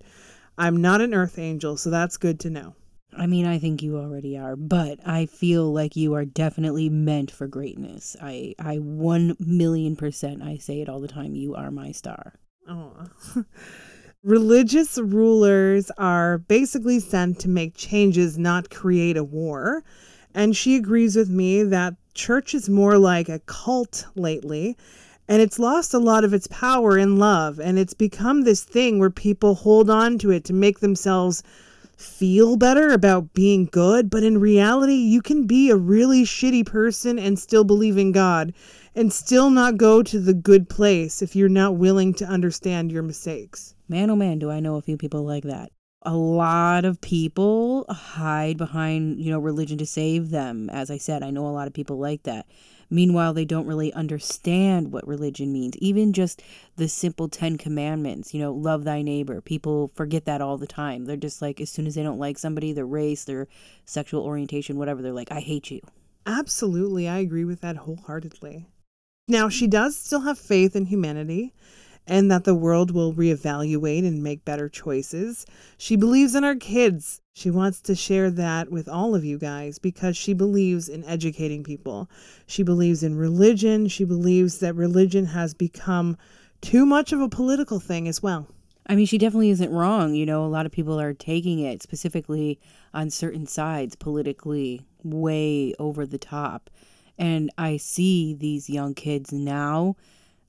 I'm 0.57 0.77
not 0.77 1.01
an 1.01 1.13
earth 1.13 1.37
angel, 1.37 1.77
so 1.77 1.89
that's 1.89 2.17
good 2.17 2.39
to 2.41 2.49
know. 2.49 2.75
I 3.17 3.25
mean, 3.25 3.47
I 3.47 3.57
think 3.57 3.81
you 3.81 3.97
already 3.97 4.37
are, 4.37 4.55
but 4.55 4.99
I 5.05 5.25
feel 5.25 5.73
like 5.73 5.95
you 5.95 6.13
are 6.13 6.25
definitely 6.25 6.87
meant 6.87 7.31
for 7.31 7.47
greatness. 7.47 8.15
I, 8.21 8.53
I 8.59 8.77
one 8.77 9.35
million 9.39 9.95
percent, 9.95 10.43
I 10.43 10.57
say 10.57 10.81
it 10.81 10.89
all 10.89 10.99
the 10.99 11.07
time. 11.07 11.35
You 11.35 11.55
are 11.55 11.71
my 11.71 11.91
star. 11.91 12.33
Oh. 12.67 13.07
Religious 14.27 14.97
rulers 14.97 15.89
are 15.97 16.39
basically 16.39 16.99
sent 16.99 17.39
to 17.39 17.47
make 17.47 17.77
changes, 17.77 18.37
not 18.37 18.69
create 18.69 19.15
a 19.15 19.23
war. 19.23 19.85
And 20.35 20.53
she 20.53 20.75
agrees 20.75 21.15
with 21.15 21.29
me 21.29 21.63
that 21.63 21.95
church 22.13 22.53
is 22.53 22.67
more 22.67 22.97
like 22.97 23.29
a 23.29 23.39
cult 23.45 24.05
lately. 24.15 24.75
And 25.29 25.41
it's 25.41 25.59
lost 25.59 25.93
a 25.93 25.97
lot 25.97 26.25
of 26.25 26.33
its 26.33 26.47
power 26.47 26.97
and 26.97 27.17
love. 27.17 27.57
And 27.57 27.79
it's 27.79 27.93
become 27.93 28.41
this 28.41 28.65
thing 28.65 28.99
where 28.99 29.09
people 29.09 29.55
hold 29.55 29.89
on 29.89 30.17
to 30.17 30.31
it 30.31 30.43
to 30.43 30.53
make 30.53 30.81
themselves 30.81 31.41
feel 31.95 32.57
better 32.57 32.91
about 32.91 33.33
being 33.33 33.65
good, 33.65 34.09
but 34.09 34.21
in 34.21 34.39
reality, 34.39 34.93
you 34.93 35.21
can 35.21 35.47
be 35.47 35.69
a 35.69 35.75
really 35.75 36.23
shitty 36.23 36.65
person 36.65 37.17
and 37.17 37.39
still 37.39 37.63
believe 37.63 37.97
in 37.97 38.11
God 38.11 38.53
and 38.97 39.13
still 39.13 39.51
not 39.51 39.77
go 39.77 40.01
to 40.01 40.19
the 40.19 40.33
good 40.33 40.67
place 40.67 41.21
if 41.21 41.35
you're 41.35 41.47
not 41.47 41.77
willing 41.77 42.15
to 42.15 42.25
understand 42.25 42.91
your 42.91 43.03
mistakes. 43.03 43.75
Man, 43.87 44.09
oh 44.09 44.15
man, 44.15 44.39
do 44.39 44.49
I 44.49 44.59
know 44.59 44.75
a 44.75 44.81
few 44.81 44.97
people 44.97 45.23
like 45.23 45.43
that. 45.43 45.71
A 46.01 46.15
lot 46.15 46.83
of 46.83 46.99
people 46.99 47.85
hide 47.89 48.57
behind, 48.57 49.19
you 49.19 49.29
know, 49.29 49.37
religion 49.37 49.77
to 49.77 49.85
save 49.85 50.31
them. 50.31 50.67
As 50.71 50.89
I 50.89 50.97
said, 50.97 51.21
I 51.21 51.29
know 51.29 51.45
a 51.45 51.53
lot 51.53 51.67
of 51.67 51.73
people 51.73 51.99
like 51.99 52.23
that. 52.23 52.47
Meanwhile, 52.89 53.33
they 53.33 53.45
don't 53.45 53.67
really 53.67 53.93
understand 53.93 54.91
what 54.91 55.07
religion 55.07 55.53
means. 55.53 55.77
Even 55.77 56.11
just 56.11 56.41
the 56.77 56.87
simple 56.87 57.29
10 57.29 57.57
commandments, 57.57 58.33
you 58.33 58.39
know, 58.39 58.51
love 58.51 58.83
thy 58.83 59.03
neighbor. 59.03 59.41
People 59.41 59.91
forget 59.93 60.25
that 60.25 60.41
all 60.41 60.57
the 60.57 60.65
time. 60.65 61.05
They're 61.05 61.17
just 61.17 61.39
like, 61.41 61.61
as 61.61 61.69
soon 61.69 61.85
as 61.85 61.93
they 61.93 62.03
don't 62.03 62.19
like 62.19 62.39
somebody, 62.39 62.73
their 62.73 62.87
race, 62.87 63.25
their 63.25 63.47
sexual 63.85 64.23
orientation, 64.23 64.77
whatever, 64.77 65.03
they're 65.03 65.11
like, 65.11 65.31
I 65.31 65.41
hate 65.41 65.69
you. 65.69 65.81
Absolutely. 66.25 67.07
I 67.07 67.19
agree 67.19 67.45
with 67.45 67.61
that 67.61 67.77
wholeheartedly. 67.77 68.65
Now, 69.27 69.49
she 69.49 69.67
does 69.67 69.97
still 69.97 70.21
have 70.21 70.39
faith 70.39 70.75
in 70.75 70.85
humanity 70.85 71.53
and 72.07 72.31
that 72.31 72.45
the 72.45 72.55
world 72.55 72.91
will 72.91 73.13
reevaluate 73.13 74.07
and 74.07 74.23
make 74.23 74.45
better 74.45 74.69
choices. 74.69 75.45
She 75.77 75.97
believes 75.97 76.33
in 76.33 76.45
our 76.45 76.55
kids. 76.55 77.19
She 77.33 77.51
wants 77.51 77.81
to 77.81 77.95
share 77.95 78.31
that 78.31 78.71
with 78.71 78.87
all 78.87 79.13
of 79.13 79.25
you 79.25 79.37
guys 79.37 79.79
because 79.79 80.15
she 80.15 80.33
believes 80.33 80.87
in 80.87 81.03
educating 81.03 81.63
people. 81.63 82.09
She 82.45 82.63
believes 82.63 83.03
in 83.03 83.17
religion. 83.17 83.89
She 83.89 84.05
believes 84.05 84.59
that 84.59 84.75
religion 84.75 85.25
has 85.25 85.53
become 85.53 86.15
too 86.61 86.85
much 86.85 87.11
of 87.11 87.19
a 87.19 87.27
political 87.27 87.81
thing 87.81 88.07
as 88.07 88.23
well. 88.23 88.47
I 88.87 88.95
mean, 88.95 89.05
she 89.05 89.17
definitely 89.17 89.49
isn't 89.49 89.69
wrong. 89.69 90.15
You 90.15 90.25
know, 90.25 90.45
a 90.45 90.47
lot 90.47 90.65
of 90.65 90.71
people 90.71 90.99
are 90.99 91.13
taking 91.13 91.59
it 91.59 91.83
specifically 91.83 92.61
on 92.93 93.09
certain 93.09 93.45
sides 93.45 93.97
politically 93.97 94.85
way 95.03 95.73
over 95.77 96.05
the 96.05 96.17
top. 96.17 96.69
And 97.17 97.51
I 97.57 97.77
see 97.77 98.33
these 98.33 98.69
young 98.69 98.93
kids 98.93 99.31
now 99.31 99.95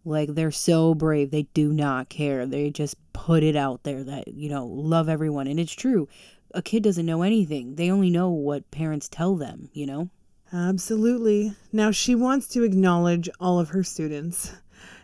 like 0.04 0.34
they're 0.34 0.50
so 0.50 0.94
brave. 0.94 1.30
They 1.30 1.44
do 1.54 1.72
not 1.72 2.08
care. 2.08 2.46
They 2.46 2.70
just 2.70 2.96
put 3.12 3.42
it 3.42 3.56
out 3.56 3.82
there 3.82 4.02
that, 4.04 4.28
you 4.28 4.48
know, 4.48 4.66
love 4.66 5.08
everyone. 5.08 5.46
And 5.46 5.60
it's 5.60 5.72
true. 5.72 6.08
A 6.52 6.62
kid 6.62 6.82
doesn't 6.82 7.06
know 7.06 7.22
anything. 7.22 7.74
They 7.74 7.90
only 7.90 8.10
know 8.10 8.30
what 8.30 8.70
parents 8.70 9.08
tell 9.08 9.36
them, 9.36 9.68
you 9.72 9.86
know? 9.86 10.08
Absolutely. 10.52 11.52
Now 11.72 11.90
she 11.90 12.14
wants 12.14 12.48
to 12.48 12.62
acknowledge 12.62 13.28
all 13.38 13.60
of 13.60 13.70
her 13.70 13.84
students. 13.84 14.52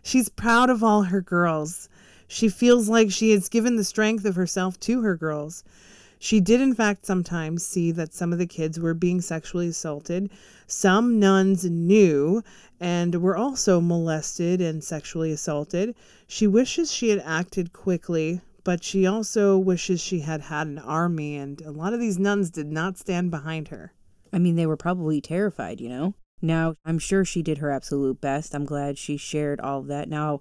She's 0.03 0.29
proud 0.29 0.71
of 0.71 0.83
all 0.83 1.03
her 1.03 1.21
girls. 1.21 1.89
She 2.27 2.49
feels 2.49 2.89
like 2.89 3.11
she 3.11 3.31
has 3.33 3.51
given 3.51 3.77
the 3.77 3.85
strength 3.85 4.25
of 4.25 4.37
herself 4.37 4.81
to 4.81 5.03
her 5.03 5.17
girls. 5.17 5.65
She 6.25 6.41
did, 6.41 6.63
in 6.63 6.75
fact, 6.75 7.05
sometimes 7.05 7.67
see 7.67 7.93
that 7.93 8.15
some 8.15 8.33
of 8.33 8.39
the 8.39 8.47
kids 8.47 8.81
were 8.81 8.95
being 8.95 9.21
sexually 9.21 9.69
assaulted. 9.69 10.31
Some 10.67 11.19
nuns 11.21 11.67
knew 11.67 12.43
and 12.81 13.17
were 13.17 13.37
also 13.37 13.79
molested 13.79 14.63
and 14.63 14.83
sexually 14.83 15.33
assaulted. 15.33 15.95
She 16.27 16.47
wishes 16.47 16.91
she 16.91 17.11
had 17.11 17.19
acted 17.19 17.75
quickly, 17.75 18.41
but 18.65 18.83
she 18.83 19.07
also 19.07 19.59
wishes 19.59 20.01
she 20.01 20.21
had 20.21 20.41
had 20.41 20.67
an 20.67 20.79
army, 20.79 21.37
and 21.37 21.61
a 21.61 21.71
lot 21.71 21.93
of 21.93 22.01
these 22.01 22.19
nuns 22.19 22.51
did 22.51 22.73
not 22.73 22.97
stand 22.97 23.31
behind 23.31 23.69
her. 23.69 23.93
I 24.33 24.39
mean, 24.39 24.57
they 24.57 24.65
were 24.65 24.79
probably 24.79 25.21
terrified, 25.21 25.79
you 25.79 25.91
know? 25.91 26.15
Now, 26.41 26.75
I'm 26.87 26.99
sure 26.99 27.27
she 27.27 27.43
did 27.43 27.59
her 27.59 27.71
absolute 27.71 28.23
best. 28.23 28.55
I'm 28.55 28.65
glad 28.65 28.97
she 28.97 29.19
shared 29.19 29.61
all 29.61 29.81
of 29.81 29.89
that. 29.89 30.09
Now, 30.09 30.41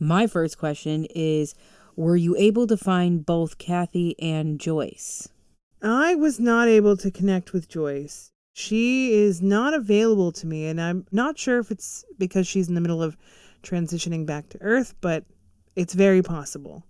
my 0.00 0.26
first 0.26 0.58
question 0.58 1.04
is 1.14 1.54
were 1.96 2.16
you 2.16 2.36
able 2.36 2.66
to 2.66 2.76
find 2.76 3.26
both 3.26 3.58
Kathy 3.58 4.18
and 4.20 4.58
Joyce? 4.58 5.28
I 5.82 6.14
was 6.14 6.38
not 6.38 6.68
able 6.68 6.96
to 6.98 7.10
connect 7.10 7.52
with 7.52 7.68
Joyce. 7.68 8.32
She 8.52 9.12
is 9.12 9.40
not 9.40 9.74
available 9.74 10.32
to 10.32 10.46
me, 10.46 10.66
and 10.66 10.80
I'm 10.80 11.06
not 11.10 11.38
sure 11.38 11.58
if 11.58 11.70
it's 11.70 12.04
because 12.18 12.46
she's 12.46 12.68
in 12.68 12.74
the 12.74 12.80
middle 12.80 13.02
of 13.02 13.16
transitioning 13.62 14.26
back 14.26 14.48
to 14.50 14.60
Earth, 14.60 14.94
but 15.00 15.24
it's 15.76 15.94
very 15.94 16.22
possible. 16.22 16.84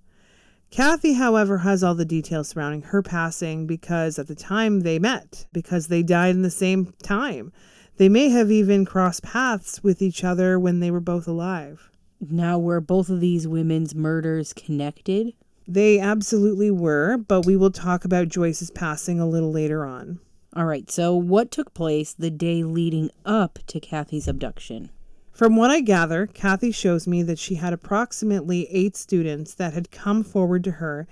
Kathy, 0.71 1.15
however, 1.15 1.59
has 1.59 1.83
all 1.83 1.95
the 1.95 2.05
details 2.05 2.49
surrounding 2.49 2.83
her 2.83 3.03
passing 3.03 3.67
because 3.67 4.19
at 4.19 4.29
the 4.29 4.35
time 4.37 4.81
they 4.81 4.99
met, 4.99 5.47
because 5.53 5.89
they 5.89 6.03
died 6.03 6.35
in 6.35 6.43
the 6.43 6.51
same 6.51 6.95
time. 7.03 7.53
They 7.97 8.09
may 8.09 8.29
have 8.29 8.51
even 8.51 8.85
crossed 8.85 9.23
paths 9.23 9.83
with 9.83 10.01
each 10.01 10.25
other 10.25 10.59
when 10.59 10.81
they 10.81 10.91
were 10.91 11.01
both 11.01 11.27
alive. 11.27 11.91
Now, 12.20 12.59
were 12.59 12.80
both 12.80 13.09
of 13.09 13.20
these 13.20 13.48
women's 13.48 13.94
murders 13.94 14.52
connected? 14.52 15.33
They 15.66 15.98
absolutely 15.98 16.70
were, 16.70 17.16
but 17.16 17.46
we 17.46 17.56
will 17.56 17.70
talk 17.70 18.04
about 18.04 18.28
Joyce's 18.28 18.70
passing 18.70 19.20
a 19.20 19.28
little 19.28 19.52
later 19.52 19.87
on. 19.87 20.20
All 20.54 20.66
right, 20.66 20.90
so 20.90 21.14
what 21.14 21.50
took 21.50 21.72
place 21.74 22.12
the 22.12 22.30
day 22.30 22.64
leading 22.64 23.11
up 23.24 23.61
to 23.68 23.78
Kathy's 23.78 24.26
abduction? 24.26 24.90
From 25.33 25.56
what 25.56 25.70
I 25.70 25.80
gather, 25.80 26.26
Kathy 26.26 26.72
shows 26.72 27.06
me 27.06 27.22
that 27.22 27.38
she 27.38 27.54
had 27.54 27.72
approximately 27.72 28.66
eight 28.70 28.96
students 28.96 29.54
that 29.54 29.72
had 29.72 29.90
come 29.90 30.22
forward 30.22 30.64
to 30.64 30.72
her, 30.72 31.06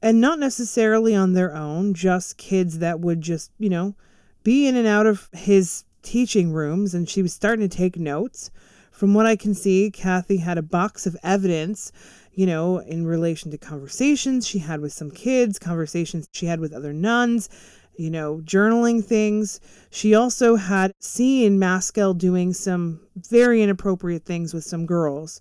and 0.00 0.20
not 0.20 0.38
necessarily 0.38 1.14
on 1.14 1.32
their 1.32 1.54
own, 1.54 1.92
just 1.92 2.38
kids 2.38 2.78
that 2.78 3.00
would 3.00 3.20
just, 3.20 3.50
you 3.58 3.68
know, 3.68 3.96
be 4.44 4.66
in 4.66 4.76
and 4.76 4.86
out 4.86 5.06
of 5.06 5.28
his 5.32 5.84
teaching 6.02 6.52
rooms, 6.52 6.94
and 6.94 7.08
she 7.08 7.20
was 7.20 7.32
starting 7.32 7.68
to 7.68 7.76
take 7.76 7.98
notes. 7.98 8.50
From 8.94 9.12
what 9.12 9.26
I 9.26 9.34
can 9.34 9.54
see, 9.54 9.90
Kathy 9.90 10.36
had 10.36 10.56
a 10.56 10.62
box 10.62 11.04
of 11.04 11.16
evidence, 11.24 11.90
you 12.32 12.46
know, 12.46 12.78
in 12.78 13.04
relation 13.04 13.50
to 13.50 13.58
conversations 13.58 14.46
she 14.46 14.60
had 14.60 14.80
with 14.80 14.92
some 14.92 15.10
kids, 15.10 15.58
conversations 15.58 16.28
she 16.30 16.46
had 16.46 16.60
with 16.60 16.72
other 16.72 16.92
nuns, 16.92 17.48
you 17.96 18.08
know, 18.08 18.40
journaling 18.44 19.04
things. 19.04 19.58
She 19.90 20.14
also 20.14 20.54
had 20.54 20.92
seen 21.00 21.58
Maskell 21.58 22.14
doing 22.14 22.52
some 22.52 23.00
very 23.16 23.64
inappropriate 23.64 24.24
things 24.24 24.54
with 24.54 24.62
some 24.62 24.86
girls. 24.86 25.40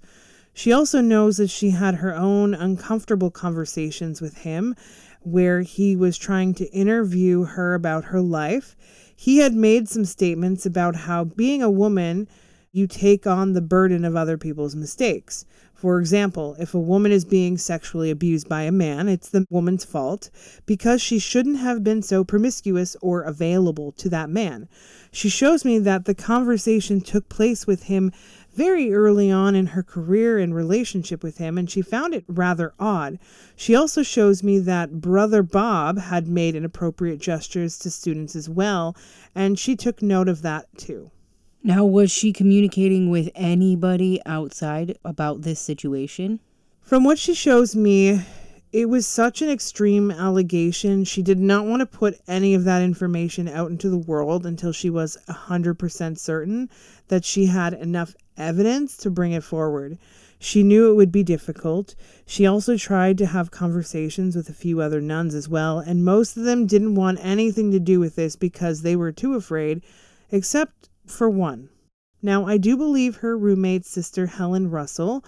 She 0.55 0.71
also 0.71 0.99
knows 0.99 1.37
that 1.37 1.51
she 1.51 1.69
had 1.69 1.95
her 1.95 2.15
own 2.15 2.55
uncomfortable 2.55 3.29
conversations 3.29 4.19
with 4.19 4.39
him 4.39 4.75
where 5.21 5.61
he 5.61 5.95
was 5.95 6.17
trying 6.17 6.55
to 6.55 6.71
interview 6.71 7.43
her 7.43 7.75
about 7.75 8.05
her 8.05 8.19
life. 8.19 8.75
He 9.15 9.37
had 9.37 9.53
made 9.53 9.87
some 9.87 10.05
statements 10.05 10.65
about 10.65 10.95
how 10.95 11.23
being 11.23 11.61
a 11.61 11.69
woman 11.69 12.27
you 12.75 12.87
take 12.87 13.27
on 13.27 13.53
the 13.53 13.61
burden 13.61 14.03
of 14.03 14.15
other 14.15 14.35
people's 14.35 14.75
mistakes. 14.75 15.45
For 15.75 15.99
example, 15.99 16.55
if 16.57 16.73
a 16.73 16.79
woman 16.79 17.11
is 17.11 17.23
being 17.23 17.55
sexually 17.55 18.09
abused 18.09 18.49
by 18.49 18.63
a 18.63 18.71
man, 18.71 19.07
it's 19.07 19.29
the 19.29 19.45
woman's 19.51 19.85
fault 19.85 20.31
because 20.65 20.99
she 20.99 21.19
shouldn't 21.19 21.59
have 21.59 21.83
been 21.83 22.01
so 22.01 22.23
promiscuous 22.23 22.95
or 22.99 23.21
available 23.21 23.91
to 23.91 24.09
that 24.09 24.31
man. 24.31 24.67
She 25.11 25.29
shows 25.29 25.63
me 25.63 25.77
that 25.79 26.05
the 26.05 26.15
conversation 26.15 26.99
took 26.99 27.29
place 27.29 27.67
with 27.67 27.83
him 27.83 28.11
very 28.55 28.91
early 28.91 29.29
on 29.29 29.53
in 29.55 29.67
her 29.67 29.83
career 29.83 30.39
and 30.39 30.55
relationship 30.55 31.21
with 31.21 31.37
him, 31.37 31.59
and 31.59 31.69
she 31.69 31.83
found 31.83 32.15
it 32.15 32.23
rather 32.27 32.73
odd. 32.79 33.19
She 33.55 33.75
also 33.75 34.01
shows 34.01 34.41
me 34.41 34.57
that 34.59 34.99
Brother 34.99 35.43
Bob 35.43 35.99
had 35.99 36.27
made 36.27 36.55
inappropriate 36.55 37.19
gestures 37.19 37.77
to 37.79 37.91
students 37.91 38.35
as 38.35 38.49
well, 38.49 38.95
and 39.35 39.59
she 39.59 39.75
took 39.75 40.01
note 40.01 40.27
of 40.27 40.41
that 40.41 40.75
too. 40.75 41.11
Now, 41.65 41.85
was 41.85 42.11
she 42.11 42.33
communicating 42.33 43.09
with 43.09 43.31
anybody 43.35 44.19
outside 44.25 44.97
about 45.05 45.43
this 45.43 45.61
situation? 45.61 46.41
From 46.81 47.05
what 47.05 47.17
she 47.17 47.33
shows 47.33 47.73
me, 47.73 48.19
it 48.73 48.89
was 48.89 49.07
such 49.07 49.41
an 49.41 49.49
extreme 49.49 50.11
allegation. 50.11 51.05
She 51.05 51.21
did 51.21 51.39
not 51.39 51.65
want 51.65 51.79
to 51.79 51.85
put 51.85 52.19
any 52.27 52.53
of 52.53 52.65
that 52.65 52.81
information 52.81 53.47
out 53.47 53.71
into 53.71 53.89
the 53.89 53.97
world 53.97 54.45
until 54.45 54.73
she 54.73 54.89
was 54.89 55.17
100% 55.29 56.19
certain 56.19 56.69
that 57.07 57.23
she 57.23 57.45
had 57.45 57.73
enough 57.73 58.13
evidence 58.35 58.97
to 58.97 59.09
bring 59.09 59.31
it 59.31 59.45
forward. 59.45 59.97
She 60.39 60.63
knew 60.63 60.91
it 60.91 60.95
would 60.95 61.13
be 61.13 61.23
difficult. 61.23 61.95
She 62.25 62.45
also 62.45 62.75
tried 62.75 63.17
to 63.19 63.27
have 63.27 63.51
conversations 63.51 64.35
with 64.35 64.49
a 64.49 64.53
few 64.53 64.81
other 64.81 64.99
nuns 64.99 65.33
as 65.33 65.47
well, 65.47 65.79
and 65.79 66.03
most 66.03 66.35
of 66.35 66.43
them 66.43 66.65
didn't 66.65 66.95
want 66.95 67.23
anything 67.23 67.71
to 67.71 67.79
do 67.79 68.01
with 68.01 68.17
this 68.17 68.35
because 68.35 68.81
they 68.81 68.97
were 68.97 69.13
too 69.13 69.35
afraid, 69.35 69.81
except 70.29 70.89
for 71.05 71.29
one. 71.29 71.69
Now, 72.21 72.45
I 72.45 72.57
do 72.57 72.77
believe 72.77 73.17
her 73.17 73.37
roommate, 73.37 73.85
Sister 73.85 74.27
Helen 74.27 74.69
Russell, 74.69 75.25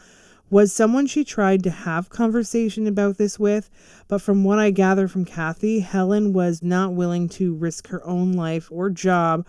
was 0.49 0.71
someone 0.71 1.07
she 1.07 1.23
tried 1.23 1.63
to 1.63 1.71
have 1.71 2.09
conversation 2.09 2.87
about 2.87 3.17
this 3.17 3.39
with, 3.39 3.69
but 4.07 4.21
from 4.21 4.43
what 4.43 4.59
I 4.59 4.71
gather 4.71 5.07
from 5.07 5.25
Kathy, 5.25 5.79
Helen 5.79 6.33
was 6.33 6.61
not 6.61 6.93
willing 6.93 7.27
to 7.29 7.55
risk 7.55 7.87
her 7.87 8.05
own 8.05 8.33
life 8.33 8.71
or 8.71 8.89
job 8.89 9.45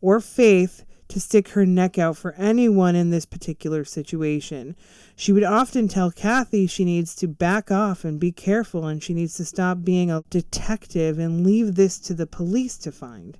or 0.00 0.20
faith 0.20 0.84
to 1.08 1.20
stick 1.20 1.48
her 1.50 1.66
neck 1.66 1.98
out 1.98 2.16
for 2.16 2.34
anyone 2.34 2.94
in 2.94 3.10
this 3.10 3.26
particular 3.26 3.84
situation. 3.84 4.76
She 5.16 5.32
would 5.32 5.44
often 5.44 5.88
tell 5.88 6.10
Kathy 6.10 6.66
she 6.66 6.84
needs 6.84 7.14
to 7.16 7.28
back 7.28 7.70
off 7.70 8.04
and 8.04 8.18
be 8.18 8.32
careful 8.32 8.86
and 8.86 9.02
she 9.02 9.12
needs 9.12 9.34
to 9.34 9.44
stop 9.44 9.82
being 9.82 10.10
a 10.10 10.24
detective 10.30 11.18
and 11.18 11.44
leave 11.44 11.74
this 11.74 11.98
to 12.00 12.14
the 12.14 12.26
police 12.26 12.76
to 12.78 12.92
find. 12.92 13.38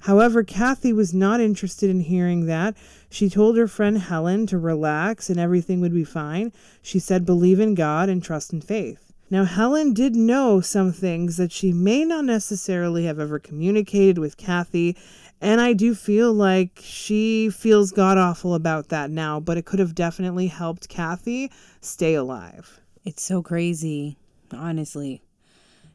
However, 0.00 0.42
Kathy 0.44 0.92
was 0.92 1.12
not 1.12 1.40
interested 1.40 1.90
in 1.90 2.00
hearing 2.00 2.46
that. 2.46 2.76
She 3.10 3.28
told 3.28 3.56
her 3.56 3.66
friend 3.66 3.98
Helen 3.98 4.46
to 4.46 4.58
relax 4.58 5.28
and 5.28 5.40
everything 5.40 5.80
would 5.80 5.94
be 5.94 6.04
fine. 6.04 6.52
She 6.82 6.98
said, 6.98 7.26
believe 7.26 7.60
in 7.60 7.74
God 7.74 8.08
and 8.08 8.22
trust 8.22 8.52
in 8.52 8.60
faith. 8.60 9.12
Now, 9.30 9.44
Helen 9.44 9.92
did 9.92 10.16
know 10.16 10.62
some 10.62 10.90
things 10.90 11.36
that 11.36 11.52
she 11.52 11.72
may 11.72 12.04
not 12.04 12.24
necessarily 12.24 13.04
have 13.04 13.18
ever 13.18 13.38
communicated 13.38 14.16
with 14.16 14.38
Kathy, 14.38 14.96
and 15.40 15.60
I 15.60 15.74
do 15.74 15.94
feel 15.94 16.32
like 16.32 16.80
she 16.82 17.50
feels 17.50 17.92
god 17.92 18.16
awful 18.16 18.54
about 18.54 18.88
that 18.88 19.10
now, 19.10 19.38
but 19.38 19.58
it 19.58 19.66
could 19.66 19.80
have 19.80 19.94
definitely 19.94 20.46
helped 20.46 20.88
Kathy 20.88 21.52
stay 21.82 22.14
alive. 22.14 22.80
It's 23.04 23.22
so 23.22 23.42
crazy, 23.42 24.16
honestly. 24.50 25.22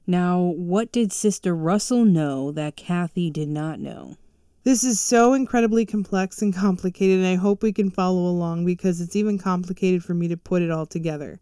Now, 0.05 0.39
what 0.39 0.91
did 0.91 1.13
Sister 1.13 1.55
Russell 1.55 2.03
know 2.03 2.51
that 2.51 2.75
Kathy 2.75 3.29
did 3.29 3.47
not 3.47 3.79
know? 3.79 4.17
This 4.63 4.83
is 4.83 4.99
so 4.99 5.33
incredibly 5.33 5.85
complex 5.85 6.41
and 6.41 6.53
complicated, 6.53 7.19
and 7.19 7.27
I 7.27 7.35
hope 7.35 7.63
we 7.63 7.73
can 7.73 7.89
follow 7.89 8.27
along 8.27 8.65
because 8.65 9.01
it's 9.01 9.15
even 9.15 9.37
complicated 9.37 10.03
for 10.03 10.13
me 10.13 10.27
to 10.27 10.37
put 10.37 10.61
it 10.61 10.71
all 10.71 10.85
together. 10.85 11.39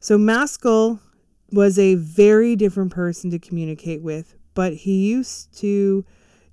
So, 0.00 0.18
Maskell 0.18 1.00
was 1.50 1.78
a 1.78 1.94
very 1.94 2.56
different 2.56 2.92
person 2.92 3.30
to 3.30 3.38
communicate 3.38 4.02
with, 4.02 4.34
but 4.54 4.74
he 4.74 5.08
used 5.08 5.56
to 5.58 6.04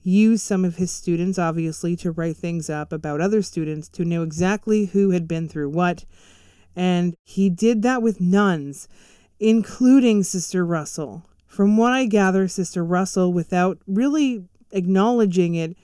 use 0.04 0.42
some 0.42 0.64
of 0.64 0.76
his 0.76 0.92
students, 0.92 1.40
obviously, 1.40 1.96
to 1.98 2.12
write 2.12 2.38
things 2.38 2.70
up 2.70 2.94
about 2.94 3.22
other 3.22 3.42
students 3.42 3.90
to 3.90 4.06
know 4.06 4.24
exactly 4.24 4.86
who 4.86 5.12
had 5.12 5.28
been 5.28 5.50
through 5.50 5.70
what. 5.70 6.06
And 6.76 7.16
he 7.24 7.50
did 7.50 7.82
that 7.82 8.02
with 8.02 8.22
nuns, 8.22 8.88
including 9.40 10.24
Sister 10.24 10.66
Russell. 10.66 11.24
From 11.48 11.78
what 11.78 11.94
I 11.94 12.06
gather, 12.06 12.48
Sister 12.48 12.84
Russell, 12.84 13.32
without 13.32 13.80
really 13.88 14.46
acknowledging 14.72 15.56
it 15.56 15.78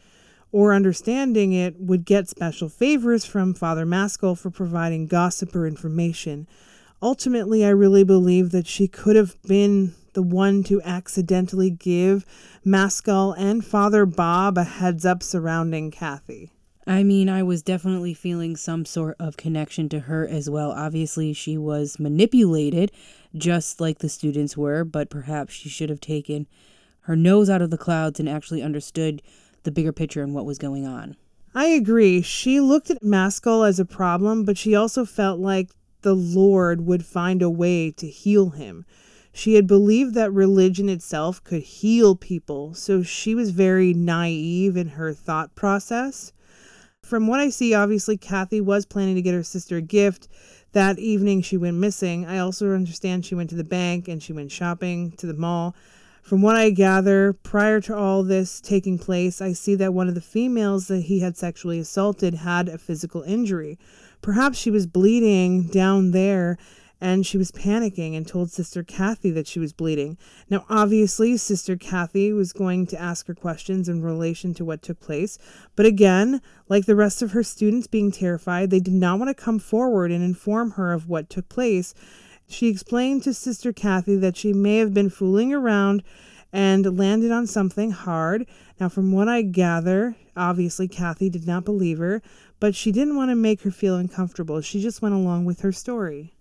or 0.51 0.73
understanding 0.73 1.53
it, 1.53 1.79
would 1.79 2.03
get 2.05 2.27
special 2.27 2.67
favors 2.67 3.25
from 3.25 3.53
Father 3.53 3.85
Maskell 3.85 4.35
for 4.35 4.49
providing 4.49 5.07
gossip 5.07 5.55
or 5.55 5.65
information. 5.65 6.47
Ultimately, 7.01 7.65
I 7.65 7.69
really 7.69 8.03
believe 8.03 8.51
that 8.51 8.67
she 8.67 8.87
could 8.87 9.15
have 9.15 9.41
been 9.43 9.95
the 10.13 10.21
one 10.21 10.63
to 10.63 10.81
accidentally 10.81 11.69
give 11.69 12.25
Maskell 12.65 13.31
and 13.33 13.63
Father 13.65 14.05
Bob 14.05 14.57
a 14.57 14.63
heads 14.63 15.05
up 15.05 15.23
surrounding 15.23 15.89
Kathy. 15.89 16.51
I 16.87 17.03
mean, 17.03 17.29
I 17.29 17.43
was 17.43 17.61
definitely 17.61 18.13
feeling 18.13 18.55
some 18.55 18.85
sort 18.85 19.15
of 19.19 19.37
connection 19.37 19.87
to 19.89 20.01
her 20.01 20.27
as 20.27 20.49
well. 20.49 20.71
Obviously, 20.71 21.31
she 21.31 21.57
was 21.57 21.99
manipulated 21.99 22.91
just 23.35 23.79
like 23.79 23.99
the 23.99 24.09
students 24.09 24.57
were, 24.57 24.83
but 24.83 25.09
perhaps 25.09 25.53
she 25.53 25.69
should 25.69 25.89
have 25.89 26.01
taken 26.01 26.47
her 27.01 27.15
nose 27.15 27.49
out 27.49 27.61
of 27.61 27.69
the 27.69 27.77
clouds 27.77 28.19
and 28.19 28.27
actually 28.27 28.63
understood 28.63 29.21
the 29.63 29.71
bigger 29.71 29.91
picture 29.91 30.23
and 30.23 30.33
what 30.33 30.45
was 30.45 30.57
going 30.57 30.87
on. 30.87 31.15
I 31.53 31.65
agree. 31.65 32.21
She 32.21 32.59
looked 32.59 32.89
at 32.89 33.03
Maskell 33.03 33.63
as 33.63 33.79
a 33.79 33.85
problem, 33.85 34.43
but 34.43 34.57
she 34.57 34.73
also 34.73 35.05
felt 35.05 35.39
like 35.39 35.69
the 36.01 36.15
Lord 36.15 36.85
would 36.85 37.05
find 37.05 37.41
a 37.41 37.49
way 37.49 37.91
to 37.91 38.07
heal 38.07 38.51
him. 38.51 38.85
She 39.33 39.53
had 39.53 39.67
believed 39.67 40.13
that 40.15 40.33
religion 40.33 40.89
itself 40.89 41.43
could 41.43 41.63
heal 41.63 42.15
people, 42.15 42.73
so 42.73 43.03
she 43.03 43.35
was 43.35 43.51
very 43.51 43.93
naive 43.93 44.75
in 44.75 44.89
her 44.89 45.13
thought 45.13 45.53
process. 45.55 46.33
From 47.11 47.27
what 47.27 47.41
I 47.41 47.49
see, 47.49 47.73
obviously, 47.73 48.15
Kathy 48.15 48.61
was 48.61 48.85
planning 48.85 49.15
to 49.15 49.21
get 49.21 49.33
her 49.33 49.43
sister 49.43 49.75
a 49.75 49.81
gift. 49.81 50.29
That 50.71 50.97
evening, 50.97 51.41
she 51.41 51.57
went 51.57 51.75
missing. 51.75 52.25
I 52.25 52.37
also 52.37 52.73
understand 52.73 53.25
she 53.25 53.35
went 53.35 53.49
to 53.49 53.57
the 53.57 53.65
bank 53.65 54.07
and 54.07 54.23
she 54.23 54.31
went 54.31 54.49
shopping 54.49 55.11
to 55.17 55.27
the 55.27 55.33
mall. 55.33 55.75
From 56.21 56.41
what 56.41 56.55
I 56.55 56.69
gather, 56.69 57.33
prior 57.33 57.81
to 57.81 57.93
all 57.97 58.23
this 58.23 58.61
taking 58.61 58.97
place, 58.97 59.41
I 59.41 59.51
see 59.51 59.75
that 59.75 59.93
one 59.93 60.07
of 60.07 60.15
the 60.15 60.21
females 60.21 60.87
that 60.87 61.01
he 61.01 61.19
had 61.19 61.35
sexually 61.35 61.79
assaulted 61.79 62.33
had 62.33 62.69
a 62.69 62.77
physical 62.77 63.23
injury. 63.23 63.77
Perhaps 64.21 64.57
she 64.57 64.71
was 64.71 64.87
bleeding 64.87 65.63
down 65.63 66.11
there 66.11 66.57
and 67.01 67.25
she 67.25 67.37
was 67.37 67.51
panicking 67.51 68.15
and 68.15 68.27
told 68.27 68.51
Sister 68.51 68.83
Kathy 68.83 69.31
that 69.31 69.47
she 69.47 69.59
was 69.59 69.73
bleeding. 69.73 70.19
Now, 70.51 70.65
obviously, 70.69 71.35
Sister 71.35 71.75
Kathy 71.75 72.31
was 72.31 72.53
going 72.53 72.85
to 72.87 73.01
ask 73.01 73.25
her 73.25 73.33
questions 73.33 73.89
in 73.89 74.03
relation 74.03 74.53
to 74.53 74.63
what 74.63 74.83
took 74.83 74.99
place, 74.99 75.39
but 75.75 75.87
again, 75.87 76.41
like 76.69 76.85
the 76.85 76.95
rest 76.95 77.23
of 77.23 77.31
her 77.31 77.43
students 77.43 77.87
being 77.87 78.11
terrified, 78.11 78.69
they 78.69 78.79
did 78.79 78.93
not 78.93 79.17
want 79.17 79.35
to 79.35 79.43
come 79.43 79.57
forward 79.57 80.11
and 80.11 80.23
inform 80.23 80.71
her 80.71 80.93
of 80.93 81.09
what 81.09 81.29
took 81.29 81.49
place. 81.49 81.95
She 82.47 82.67
explained 82.67 83.23
to 83.23 83.33
Sister 83.33 83.73
Kathy 83.73 84.15
that 84.17 84.37
she 84.37 84.53
may 84.53 84.77
have 84.77 84.93
been 84.93 85.09
fooling 85.09 85.53
around 85.53 86.03
and 86.53 86.97
landed 86.97 87.31
on 87.31 87.47
something 87.47 87.91
hard. 87.91 88.45
Now, 88.79 88.89
from 88.89 89.11
what 89.11 89.27
I 89.27 89.41
gather, 89.41 90.15
obviously 90.35 90.87
Kathy 90.87 91.29
did 91.29 91.47
not 91.47 91.65
believe 91.65 91.97
her, 91.97 92.21
but 92.59 92.75
she 92.75 92.91
didn't 92.91 93.15
want 93.15 93.31
to 93.31 93.35
make 93.35 93.61
her 93.61 93.71
feel 93.71 93.95
uncomfortable. 93.95 94.61
She 94.61 94.81
just 94.81 95.01
went 95.01 95.15
along 95.15 95.45
with 95.45 95.61
her 95.61 95.71
story. 95.71 96.33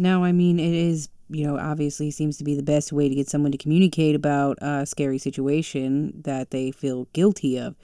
Now, 0.00 0.24
I 0.24 0.32
mean, 0.32 0.58
it 0.58 0.72
is, 0.72 1.10
you 1.28 1.46
know, 1.46 1.58
obviously 1.58 2.10
seems 2.10 2.38
to 2.38 2.44
be 2.44 2.54
the 2.54 2.62
best 2.62 2.90
way 2.90 3.06
to 3.06 3.14
get 3.14 3.28
someone 3.28 3.52
to 3.52 3.58
communicate 3.58 4.14
about 4.14 4.56
a 4.62 4.86
scary 4.86 5.18
situation 5.18 6.22
that 6.24 6.52
they 6.52 6.70
feel 6.70 7.06
guilty 7.12 7.58
of. 7.58 7.76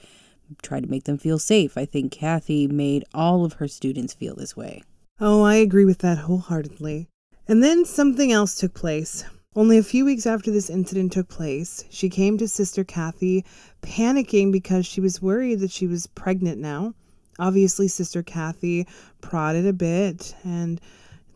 Try 0.63 0.79
to 0.79 0.87
make 0.87 1.03
them 1.03 1.19
feel 1.19 1.37
safe. 1.37 1.77
I 1.77 1.85
think 1.85 2.11
Kathy 2.11 2.67
made 2.67 3.05
all 3.13 3.45
of 3.45 3.53
her 3.53 3.67
students 3.67 4.15
feel 4.15 4.35
this 4.35 4.57
way. 4.57 4.81
Oh, 5.19 5.43
I 5.43 5.57
agree 5.57 5.85
with 5.85 5.99
that 5.99 6.17
wholeheartedly. 6.17 7.07
And 7.47 7.61
then 7.61 7.85
something 7.85 8.31
else 8.31 8.55
took 8.55 8.73
place. 8.73 9.23
Only 9.55 9.77
a 9.77 9.83
few 9.83 10.03
weeks 10.03 10.25
after 10.25 10.49
this 10.49 10.71
incident 10.71 11.11
took 11.11 11.27
place, 11.27 11.83
she 11.91 12.09
came 12.09 12.39
to 12.39 12.47
Sister 12.47 12.83
Kathy 12.83 13.45
panicking 13.83 14.51
because 14.51 14.87
she 14.87 15.01
was 15.01 15.21
worried 15.21 15.59
that 15.59 15.69
she 15.69 15.85
was 15.85 16.07
pregnant 16.07 16.57
now. 16.57 16.95
Obviously, 17.37 17.87
Sister 17.87 18.23
Kathy 18.23 18.87
prodded 19.21 19.67
a 19.67 19.73
bit 19.73 20.33
and 20.43 20.81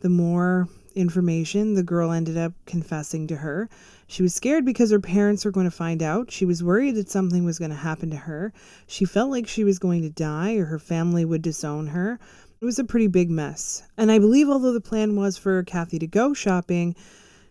the 0.01 0.09
more 0.09 0.67
information 0.93 1.73
the 1.73 1.83
girl 1.83 2.11
ended 2.11 2.37
up 2.37 2.53
confessing 2.65 3.27
to 3.27 3.37
her. 3.37 3.69
She 4.07 4.21
was 4.21 4.35
scared 4.35 4.65
because 4.65 4.91
her 4.91 4.99
parents 4.99 5.45
were 5.45 5.51
going 5.51 5.67
to 5.67 5.71
find 5.71 6.03
out. 6.03 6.31
She 6.31 6.45
was 6.45 6.63
worried 6.63 6.95
that 6.95 7.09
something 7.09 7.45
was 7.45 7.59
going 7.59 7.71
to 7.71 7.77
happen 7.77 8.09
to 8.09 8.17
her. 8.17 8.51
She 8.87 9.05
felt 9.05 9.31
like 9.31 9.47
she 9.47 9.63
was 9.63 9.79
going 9.79 10.01
to 10.01 10.09
die 10.09 10.55
or 10.55 10.65
her 10.65 10.79
family 10.79 11.23
would 11.23 11.41
disown 11.41 11.87
her. 11.87 12.19
It 12.59 12.65
was 12.65 12.77
a 12.77 12.83
pretty 12.83 13.07
big 13.07 13.31
mess. 13.31 13.83
And 13.97 14.11
I 14.11 14.19
believe, 14.19 14.49
although 14.49 14.73
the 14.73 14.81
plan 14.81 15.15
was 15.15 15.37
for 15.37 15.63
Kathy 15.63 15.97
to 15.99 16.07
go 16.07 16.33
shopping, 16.33 16.95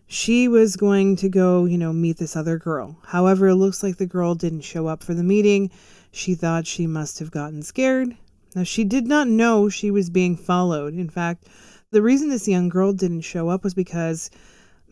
she 0.05 0.47
was 0.47 0.75
going 0.75 1.15
to 1.15 1.29
go, 1.29 1.65
you 1.65 1.77
know, 1.77 1.93
meet 1.93 2.17
this 2.17 2.35
other 2.35 2.57
girl. 2.59 2.97
However, 3.05 3.47
it 3.47 3.55
looks 3.55 3.81
like 3.81 3.97
the 3.97 4.05
girl 4.05 4.35
didn't 4.35 4.61
show 4.61 4.87
up 4.87 5.03
for 5.03 5.13
the 5.13 5.23
meeting. 5.23 5.71
She 6.11 6.35
thought 6.35 6.67
she 6.67 6.85
must 6.85 7.19
have 7.19 7.31
gotten 7.31 7.63
scared 7.63 8.15
Now, 8.53 8.63
she 8.63 8.83
did 8.83 9.07
not 9.07 9.27
know 9.27 9.67
she 9.69 9.89
was 9.89 10.09
being 10.09 10.35
followed. 10.35 10.93
In 10.93 11.09
fact, 11.09 11.47
the 11.91 12.01
reason 12.01 12.29
this 12.29 12.47
young 12.47 12.69
girl 12.69 12.93
didn't 12.93 13.21
show 13.21 13.49
up 13.49 13.63
was 13.63 13.73
because 13.73 14.31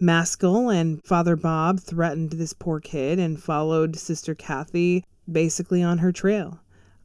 Maskell 0.02 0.70
and 0.70 1.04
Father 1.04 1.38
Bob 1.38 1.80
threatened 1.80 2.32
this 2.32 2.54
poor 2.54 2.82
kid 2.82 3.20
and 3.20 3.42
followed 3.42 3.96
Sister 3.96 4.36
Kathy 4.36 5.06
basically 5.32 5.82
on 5.82 6.00
her 6.00 6.12
trail. 6.12 6.60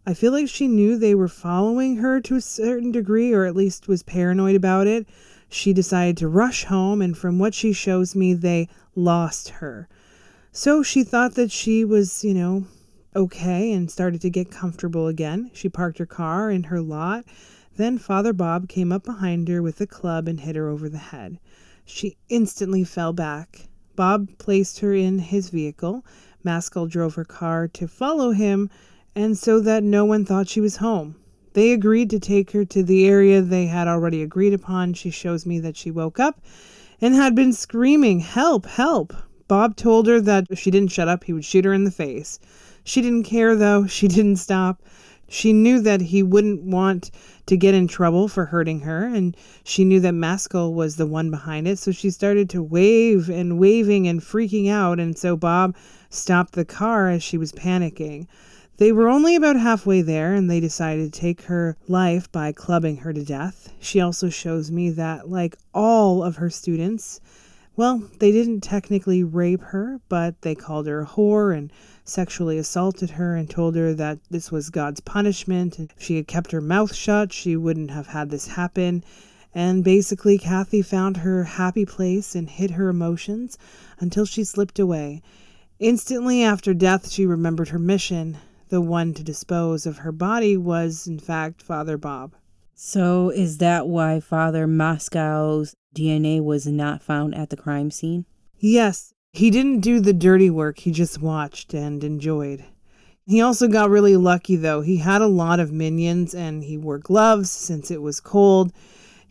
I 0.06 0.14
feel 0.14 0.32
like 0.32 0.48
she 0.48 0.68
knew 0.68 0.98
they 0.98 1.14
were 1.14 1.28
following 1.28 1.96
her 1.96 2.20
to 2.20 2.36
a 2.36 2.40
certain 2.40 2.92
degree, 2.92 3.32
or 3.32 3.46
at 3.46 3.56
least 3.56 3.88
was 3.88 4.02
paranoid 4.02 4.54
about 4.54 4.86
it. 4.86 5.06
She 5.48 5.72
decided 5.72 6.16
to 6.18 6.28
rush 6.28 6.64
home, 6.64 7.00
and 7.00 7.16
from 7.16 7.38
what 7.38 7.54
she 7.54 7.72
shows 7.72 8.14
me, 8.14 8.34
they 8.34 8.68
lost 8.94 9.48
her. 9.48 9.88
So 10.52 10.82
she 10.82 11.04
thought 11.04 11.36
that 11.36 11.50
she 11.50 11.84
was, 11.84 12.22
you 12.24 12.34
know, 12.34 12.66
okay 13.16 13.72
and 13.72 13.90
started 13.90 14.20
to 14.22 14.30
get 14.30 14.50
comfortable 14.50 15.06
again. 15.06 15.50
She 15.54 15.68
parked 15.68 15.98
her 15.98 16.06
car 16.06 16.50
in 16.50 16.64
her 16.64 16.80
lot. 16.80 17.24
Then 17.76 17.98
Father 17.98 18.32
Bob 18.32 18.68
came 18.68 18.92
up 18.92 19.04
behind 19.04 19.48
her 19.48 19.60
with 19.60 19.80
a 19.80 19.86
club 19.86 20.28
and 20.28 20.40
hit 20.40 20.54
her 20.54 20.68
over 20.68 20.88
the 20.88 20.98
head. 20.98 21.40
She 21.84 22.16
instantly 22.28 22.84
fell 22.84 23.12
back. 23.12 23.68
Bob 23.96 24.38
placed 24.38 24.78
her 24.80 24.94
in 24.94 25.18
his 25.18 25.50
vehicle. 25.50 26.04
Maskell 26.44 26.86
drove 26.86 27.14
her 27.16 27.24
car 27.24 27.66
to 27.68 27.88
follow 27.88 28.30
him, 28.30 28.70
and 29.14 29.36
so 29.36 29.58
that 29.60 29.82
no 29.82 30.04
one 30.04 30.24
thought 30.24 30.48
she 30.48 30.60
was 30.60 30.76
home. 30.76 31.16
They 31.54 31.72
agreed 31.72 32.10
to 32.10 32.18
take 32.18 32.52
her 32.52 32.64
to 32.64 32.82
the 32.82 33.06
area 33.06 33.42
they 33.42 33.66
had 33.66 33.88
already 33.88 34.22
agreed 34.22 34.52
upon. 34.52 34.94
She 34.94 35.10
shows 35.10 35.44
me 35.44 35.58
that 35.60 35.76
she 35.76 35.90
woke 35.90 36.20
up 36.20 36.40
and 37.00 37.14
had 37.14 37.34
been 37.34 37.52
screaming, 37.52 38.20
Help, 38.20 38.66
help! 38.66 39.12
Bob 39.46 39.76
told 39.76 40.06
her 40.06 40.20
that 40.20 40.46
if 40.48 40.58
she 40.58 40.70
didn't 40.70 40.92
shut 40.92 41.08
up, 41.08 41.24
he 41.24 41.32
would 41.32 41.44
shoot 41.44 41.64
her 41.64 41.72
in 41.72 41.84
the 41.84 41.90
face. 41.90 42.38
She 42.82 43.02
didn't 43.02 43.24
care, 43.24 43.54
though. 43.56 43.86
She 43.86 44.08
didn't 44.16 44.36
stop. 44.36 44.82
She 45.28 45.52
knew 45.52 45.80
that 45.80 46.00
he 46.00 46.22
wouldn't 46.22 46.62
want 46.62 47.10
to 47.46 47.56
get 47.56 47.74
in 47.74 47.88
trouble 47.88 48.28
for 48.28 48.46
hurting 48.46 48.80
her, 48.80 49.04
and 49.04 49.36
she 49.64 49.84
knew 49.84 50.00
that 50.00 50.12
Maskell 50.12 50.72
was 50.72 50.96
the 50.96 51.06
one 51.06 51.30
behind 51.30 51.66
it, 51.66 51.78
so 51.78 51.92
she 51.92 52.10
started 52.10 52.48
to 52.50 52.62
wave 52.62 53.28
and 53.28 53.58
waving 53.58 54.06
and 54.06 54.20
freaking 54.20 54.70
out, 54.70 55.00
and 55.00 55.16
so 55.16 55.36
Bob 55.36 55.74
stopped 56.10 56.52
the 56.54 56.64
car 56.64 57.08
as 57.08 57.22
she 57.22 57.38
was 57.38 57.52
panicking. 57.52 58.26
They 58.76 58.90
were 58.90 59.08
only 59.08 59.36
about 59.36 59.56
halfway 59.56 60.02
there, 60.02 60.34
and 60.34 60.50
they 60.50 60.58
decided 60.58 61.12
to 61.12 61.20
take 61.20 61.42
her 61.42 61.76
life 61.86 62.30
by 62.32 62.50
clubbing 62.50 62.98
her 62.98 63.12
to 63.12 63.24
death. 63.24 63.72
She 63.78 64.00
also 64.00 64.28
shows 64.28 64.70
me 64.72 64.90
that, 64.90 65.30
like 65.30 65.56
all 65.72 66.24
of 66.24 66.36
her 66.36 66.50
students, 66.50 67.20
well, 67.76 68.02
they 68.20 68.30
didn't 68.30 68.60
technically 68.60 69.24
rape 69.24 69.60
her, 69.60 70.00
but 70.08 70.42
they 70.42 70.54
called 70.54 70.86
her 70.86 71.00
a 71.00 71.06
whore 71.06 71.56
and 71.56 71.72
sexually 72.04 72.56
assaulted 72.56 73.10
her 73.10 73.34
and 73.34 73.50
told 73.50 73.74
her 73.74 73.92
that 73.94 74.18
this 74.30 74.52
was 74.52 74.70
God's 74.70 75.00
punishment. 75.00 75.78
And 75.78 75.92
if 75.96 76.02
she 76.02 76.16
had 76.16 76.28
kept 76.28 76.52
her 76.52 76.60
mouth 76.60 76.94
shut, 76.94 77.32
she 77.32 77.56
wouldn't 77.56 77.90
have 77.90 78.08
had 78.08 78.30
this 78.30 78.48
happen. 78.48 79.02
And 79.54 79.82
basically, 79.82 80.38
Kathy 80.38 80.82
found 80.82 81.18
her 81.18 81.44
happy 81.44 81.84
place 81.84 82.34
and 82.34 82.48
hid 82.48 82.72
her 82.72 82.88
emotions 82.88 83.58
until 83.98 84.24
she 84.24 84.44
slipped 84.44 84.78
away. 84.78 85.22
Instantly 85.80 86.42
after 86.42 86.74
death, 86.74 87.10
she 87.10 87.26
remembered 87.26 87.68
her 87.68 87.78
mission. 87.78 88.36
The 88.68 88.80
one 88.80 89.14
to 89.14 89.24
dispose 89.24 89.86
of 89.86 89.98
her 89.98 90.12
body 90.12 90.56
was, 90.56 91.06
in 91.06 91.18
fact, 91.18 91.62
Father 91.62 91.96
Bob. 91.96 92.34
So, 92.74 93.30
is 93.30 93.58
that 93.58 93.86
why 93.86 94.20
Father 94.20 94.66
Maskell's 94.66 95.74
DNA 95.94 96.42
was 96.42 96.66
not 96.66 97.02
found 97.02 97.34
at 97.34 97.50
the 97.50 97.56
crime 97.56 97.90
scene? 97.90 98.26
Yes, 98.58 99.14
he 99.32 99.50
didn't 99.50 99.80
do 99.80 100.00
the 100.00 100.12
dirty 100.12 100.50
work, 100.50 100.80
he 100.80 100.90
just 100.90 101.22
watched 101.22 101.72
and 101.72 102.02
enjoyed. 102.02 102.64
He 103.26 103.40
also 103.40 103.68
got 103.68 103.90
really 103.90 104.16
lucky 104.16 104.56
though. 104.56 104.82
He 104.82 104.98
had 104.98 105.22
a 105.22 105.26
lot 105.26 105.60
of 105.60 105.72
minions 105.72 106.34
and 106.34 106.64
he 106.64 106.76
wore 106.76 106.98
gloves 106.98 107.50
since 107.50 107.90
it 107.90 108.02
was 108.02 108.20
cold. 108.20 108.72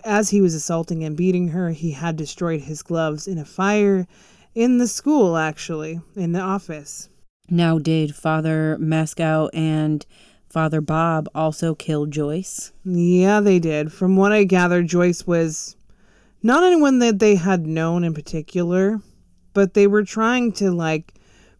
As 0.03 0.29
he 0.29 0.41
was 0.41 0.55
assaulting 0.55 1.03
and 1.03 1.15
beating 1.15 1.49
her, 1.49 1.71
he 1.71 1.91
had 1.91 2.15
destroyed 2.15 2.61
his 2.61 2.81
gloves 2.81 3.27
in 3.27 3.37
a 3.37 3.45
fire 3.45 4.07
in 4.55 4.77
the 4.77 4.87
school, 4.87 5.37
actually, 5.37 6.01
in 6.15 6.31
the 6.31 6.39
office. 6.39 7.09
Now, 7.49 7.77
did 7.77 8.15
Father 8.15 8.77
Maskell 8.79 9.49
and 9.53 10.05
Father 10.53 10.79
Bob 10.79 11.27
also 11.35 11.75
killed 11.75 12.11
Joyce? 12.11 12.71
Yeah, 12.85 13.41
they 13.41 13.59
did. 13.59 13.91
From 13.91 14.15
what 14.15 14.31
I 14.31 14.45
gathered, 14.45 14.87
Joyce 14.87 15.27
was 15.27 15.75
not 16.41 16.63
anyone 16.63 16.99
that 16.99 17.19
they 17.19 17.35
had 17.35 17.67
known 17.67 18.05
in 18.05 18.13
particular 18.13 19.01
but 19.53 19.73
they 19.73 19.87
were 19.87 20.03
trying 20.03 20.51
to 20.53 20.71
like 20.71 21.13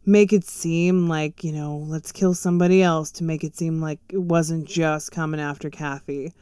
make 0.06 0.34
it 0.34 0.44
seem 0.44 1.08
like, 1.08 1.44
you 1.44 1.54
know, 1.54 1.78
let's 1.88 2.12
kill 2.12 2.34
somebody 2.34 2.84
else 2.84 3.12
to 3.12 3.24
make 3.24 3.44
it 3.44 3.56
seem 3.56 3.80
like 3.80 4.00
it 4.10 4.22
wasn't 4.22 4.68
just 4.68 5.12
coming 5.12 5.40
after 5.40 5.70
Kathy. 5.70 6.34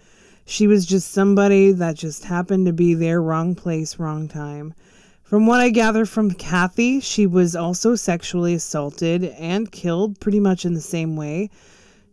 She 0.45 0.65
was 0.65 0.85
just 0.85 1.11
somebody 1.11 1.71
that 1.73 1.95
just 1.95 2.25
happened 2.25 2.65
to 2.65 2.73
be 2.73 2.93
there, 2.93 3.21
wrong 3.21 3.53
place, 3.53 3.99
wrong 3.99 4.27
time. 4.27 4.73
From 5.21 5.45
what 5.45 5.61
I 5.61 5.69
gather 5.69 6.05
from 6.05 6.31
Kathy, 6.31 6.99
she 6.99 7.27
was 7.27 7.55
also 7.55 7.95
sexually 7.95 8.53
assaulted 8.53 9.23
and 9.23 9.71
killed 9.71 10.19
pretty 10.19 10.39
much 10.39 10.65
in 10.65 10.73
the 10.73 10.81
same 10.81 11.15
way. 11.15 11.49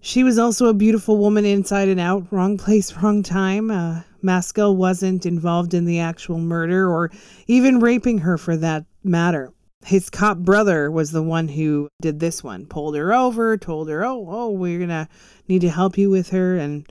She 0.00 0.22
was 0.22 0.38
also 0.38 0.66
a 0.66 0.74
beautiful 0.74 1.18
woman 1.18 1.44
inside 1.44 1.88
and 1.88 2.00
out, 2.00 2.26
wrong 2.30 2.56
place, 2.56 2.92
wrong 3.02 3.22
time. 3.22 3.70
Uh, 3.70 4.02
Maskell 4.22 4.76
wasn't 4.76 5.26
involved 5.26 5.74
in 5.74 5.84
the 5.84 6.00
actual 6.00 6.38
murder 6.38 6.88
or 6.88 7.10
even 7.46 7.80
raping 7.80 8.18
her 8.18 8.38
for 8.38 8.56
that 8.56 8.84
matter. 9.04 9.52
His 9.84 10.10
cop 10.10 10.38
brother 10.38 10.90
was 10.90 11.12
the 11.12 11.22
one 11.22 11.48
who 11.48 11.88
did 12.00 12.20
this 12.20 12.42
one, 12.42 12.66
pulled 12.66 12.96
her 12.96 13.12
over, 13.12 13.56
told 13.56 13.88
her, 13.88 14.04
"Oh, 14.04 14.26
oh, 14.28 14.50
we're 14.50 14.78
going 14.78 14.88
to 14.88 15.08
need 15.46 15.60
to 15.60 15.70
help 15.70 15.96
you 15.96 16.10
with 16.10 16.30
her." 16.30 16.56
And 16.56 16.90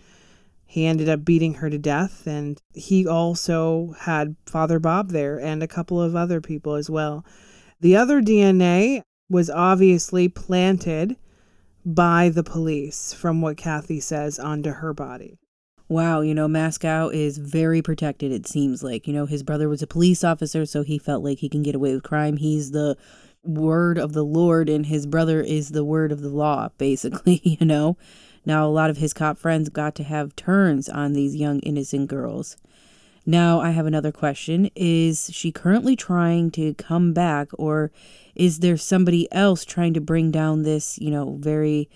he 0.67 0.85
ended 0.85 1.07
up 1.07 1.23
beating 1.23 1.55
her 1.55 1.69
to 1.69 1.77
death 1.77 2.27
and 2.27 2.61
he 2.73 3.07
also 3.07 3.95
had 3.99 4.35
Father 4.45 4.79
Bob 4.79 5.11
there 5.11 5.39
and 5.39 5.63
a 5.63 5.67
couple 5.67 5.99
of 5.99 6.15
other 6.15 6.41
people 6.41 6.75
as 6.75 6.89
well. 6.89 7.25
The 7.79 7.95
other 7.95 8.21
DNA 8.21 9.01
was 9.29 9.49
obviously 9.49 10.27
planted 10.27 11.15
by 11.95 12.29
the 12.29 12.43
police 12.43 13.13
from 13.13 13.41
what 13.41 13.57
Kathy 13.57 13.99
says 13.99 14.37
onto 14.37 14.71
her 14.71 14.93
body 14.93 15.39
wow, 15.89 16.21
you 16.21 16.33
know, 16.33 16.47
Maskell 16.47 17.09
is 17.09 17.37
very 17.37 17.81
protected, 17.81 18.31
it 18.31 18.47
seems 18.47 18.83
like. 18.83 19.07
You 19.07 19.13
know, 19.13 19.25
his 19.25 19.43
brother 19.43 19.69
was 19.69 19.81
a 19.81 19.87
police 19.87 20.23
officer, 20.23 20.65
so 20.65 20.83
he 20.83 20.97
felt 20.97 21.23
like 21.23 21.39
he 21.39 21.49
can 21.49 21.63
get 21.63 21.75
away 21.75 21.93
with 21.93 22.03
crime. 22.03 22.37
He's 22.37 22.71
the 22.71 22.97
word 23.43 23.97
of 23.97 24.13
the 24.13 24.25
Lord, 24.25 24.69
and 24.69 24.85
his 24.85 25.05
brother 25.05 25.41
is 25.41 25.69
the 25.69 25.85
word 25.85 26.11
of 26.11 26.21
the 26.21 26.29
law, 26.29 26.69
basically, 26.77 27.41
you 27.43 27.65
know. 27.65 27.97
Now, 28.45 28.65
a 28.65 28.69
lot 28.69 28.89
of 28.89 28.97
his 28.97 29.13
cop 29.13 29.37
friends 29.37 29.69
got 29.69 29.95
to 29.95 30.03
have 30.03 30.35
turns 30.35 30.87
on 30.87 31.13
these 31.13 31.35
young, 31.35 31.59
innocent 31.59 32.07
girls. 32.09 32.55
Now, 33.25 33.59
I 33.59 33.71
have 33.71 33.85
another 33.85 34.13
question. 34.13 34.69
Is 34.73 35.29
she 35.33 35.51
currently 35.51 35.97
trying 35.97 36.49
to 36.51 36.73
come 36.75 37.11
back, 37.11 37.49
or 37.53 37.91
is 38.37 38.59
there 38.59 38.77
somebody 38.77 39.31
else 39.33 39.65
trying 39.65 39.93
to 39.95 40.01
bring 40.01 40.31
down 40.31 40.63
this, 40.63 40.97
you 40.99 41.09
know, 41.09 41.37
very 41.39 41.89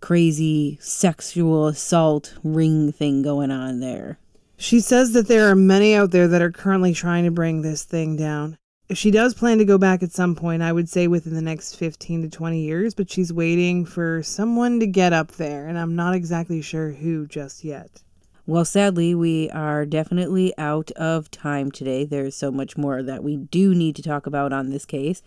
crazy 0.00 0.78
sexual 0.80 1.68
assault 1.68 2.34
ring 2.42 2.92
thing 2.92 3.22
going 3.22 3.50
on 3.50 3.80
there. 3.80 4.18
She 4.56 4.80
says 4.80 5.12
that 5.12 5.28
there 5.28 5.48
are 5.48 5.54
many 5.54 5.94
out 5.94 6.10
there 6.10 6.28
that 6.28 6.42
are 6.42 6.50
currently 6.50 6.92
trying 6.92 7.24
to 7.24 7.30
bring 7.30 7.62
this 7.62 7.84
thing 7.84 8.16
down. 8.16 8.58
If 8.88 8.98
she 8.98 9.10
does 9.10 9.34
plan 9.34 9.58
to 9.58 9.64
go 9.64 9.78
back 9.78 10.02
at 10.02 10.12
some 10.12 10.34
point, 10.34 10.62
I 10.62 10.72
would 10.72 10.88
say 10.88 11.08
within 11.08 11.34
the 11.34 11.42
next 11.42 11.74
15 11.74 12.22
to 12.22 12.28
20 12.28 12.60
years, 12.60 12.94
but 12.94 13.10
she's 13.10 13.32
waiting 13.32 13.84
for 13.84 14.22
someone 14.22 14.80
to 14.80 14.86
get 14.86 15.12
up 15.12 15.32
there, 15.32 15.66
and 15.66 15.78
I'm 15.78 15.96
not 15.96 16.14
exactly 16.14 16.62
sure 16.62 16.92
who 16.92 17.26
just 17.26 17.64
yet. 17.64 18.02
Well, 18.46 18.64
sadly, 18.64 19.12
we 19.12 19.50
are 19.50 19.84
definitely 19.84 20.56
out 20.56 20.92
of 20.92 21.32
time 21.32 21.72
today. 21.72 22.04
There's 22.04 22.36
so 22.36 22.52
much 22.52 22.76
more 22.76 23.02
that 23.02 23.24
we 23.24 23.36
do 23.36 23.74
need 23.74 23.96
to 23.96 24.02
talk 24.02 24.24
about 24.24 24.52
on 24.52 24.70
this 24.70 24.86
case. 24.86 25.20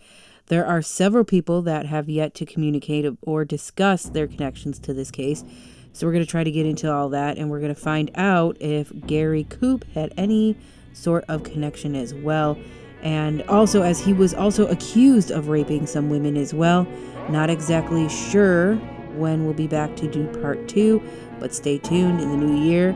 There 0.50 0.66
are 0.66 0.82
several 0.82 1.22
people 1.22 1.62
that 1.62 1.86
have 1.86 2.08
yet 2.08 2.34
to 2.34 2.44
communicate 2.44 3.06
or 3.22 3.44
discuss 3.44 4.02
their 4.02 4.26
connections 4.26 4.80
to 4.80 4.92
this 4.92 5.12
case. 5.12 5.44
So 5.92 6.08
we're 6.08 6.12
going 6.12 6.24
to 6.24 6.30
try 6.30 6.42
to 6.42 6.50
get 6.50 6.66
into 6.66 6.92
all 6.92 7.08
that 7.10 7.38
and 7.38 7.48
we're 7.48 7.60
going 7.60 7.72
to 7.72 7.80
find 7.80 8.10
out 8.16 8.56
if 8.58 8.90
Gary 9.06 9.44
Koob 9.44 9.84
had 9.92 10.12
any 10.16 10.56
sort 10.92 11.24
of 11.28 11.44
connection 11.44 11.94
as 11.94 12.14
well. 12.14 12.58
And 13.00 13.42
also, 13.42 13.82
as 13.82 14.04
he 14.04 14.12
was 14.12 14.34
also 14.34 14.66
accused 14.66 15.30
of 15.30 15.46
raping 15.46 15.86
some 15.86 16.10
women 16.10 16.36
as 16.36 16.52
well. 16.52 16.84
Not 17.28 17.48
exactly 17.48 18.08
sure 18.08 18.74
when 19.14 19.44
we'll 19.44 19.54
be 19.54 19.68
back 19.68 19.94
to 19.98 20.10
do 20.10 20.26
part 20.42 20.66
two, 20.66 21.00
but 21.38 21.54
stay 21.54 21.78
tuned 21.78 22.20
in 22.20 22.28
the 22.28 22.36
new 22.36 22.60
year. 22.60 22.92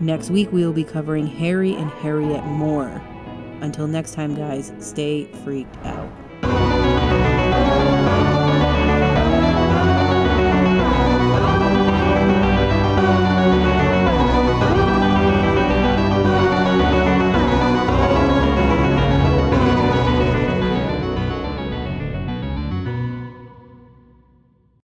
Next 0.00 0.28
week, 0.28 0.50
we 0.50 0.66
will 0.66 0.72
be 0.72 0.82
covering 0.82 1.28
Harry 1.28 1.72
and 1.76 1.88
Harriet 1.88 2.44
Moore. 2.44 3.00
Until 3.60 3.86
next 3.86 4.14
time, 4.14 4.34
guys, 4.34 4.72
stay 4.80 5.26
freaked 5.44 5.76
out. 5.84 6.23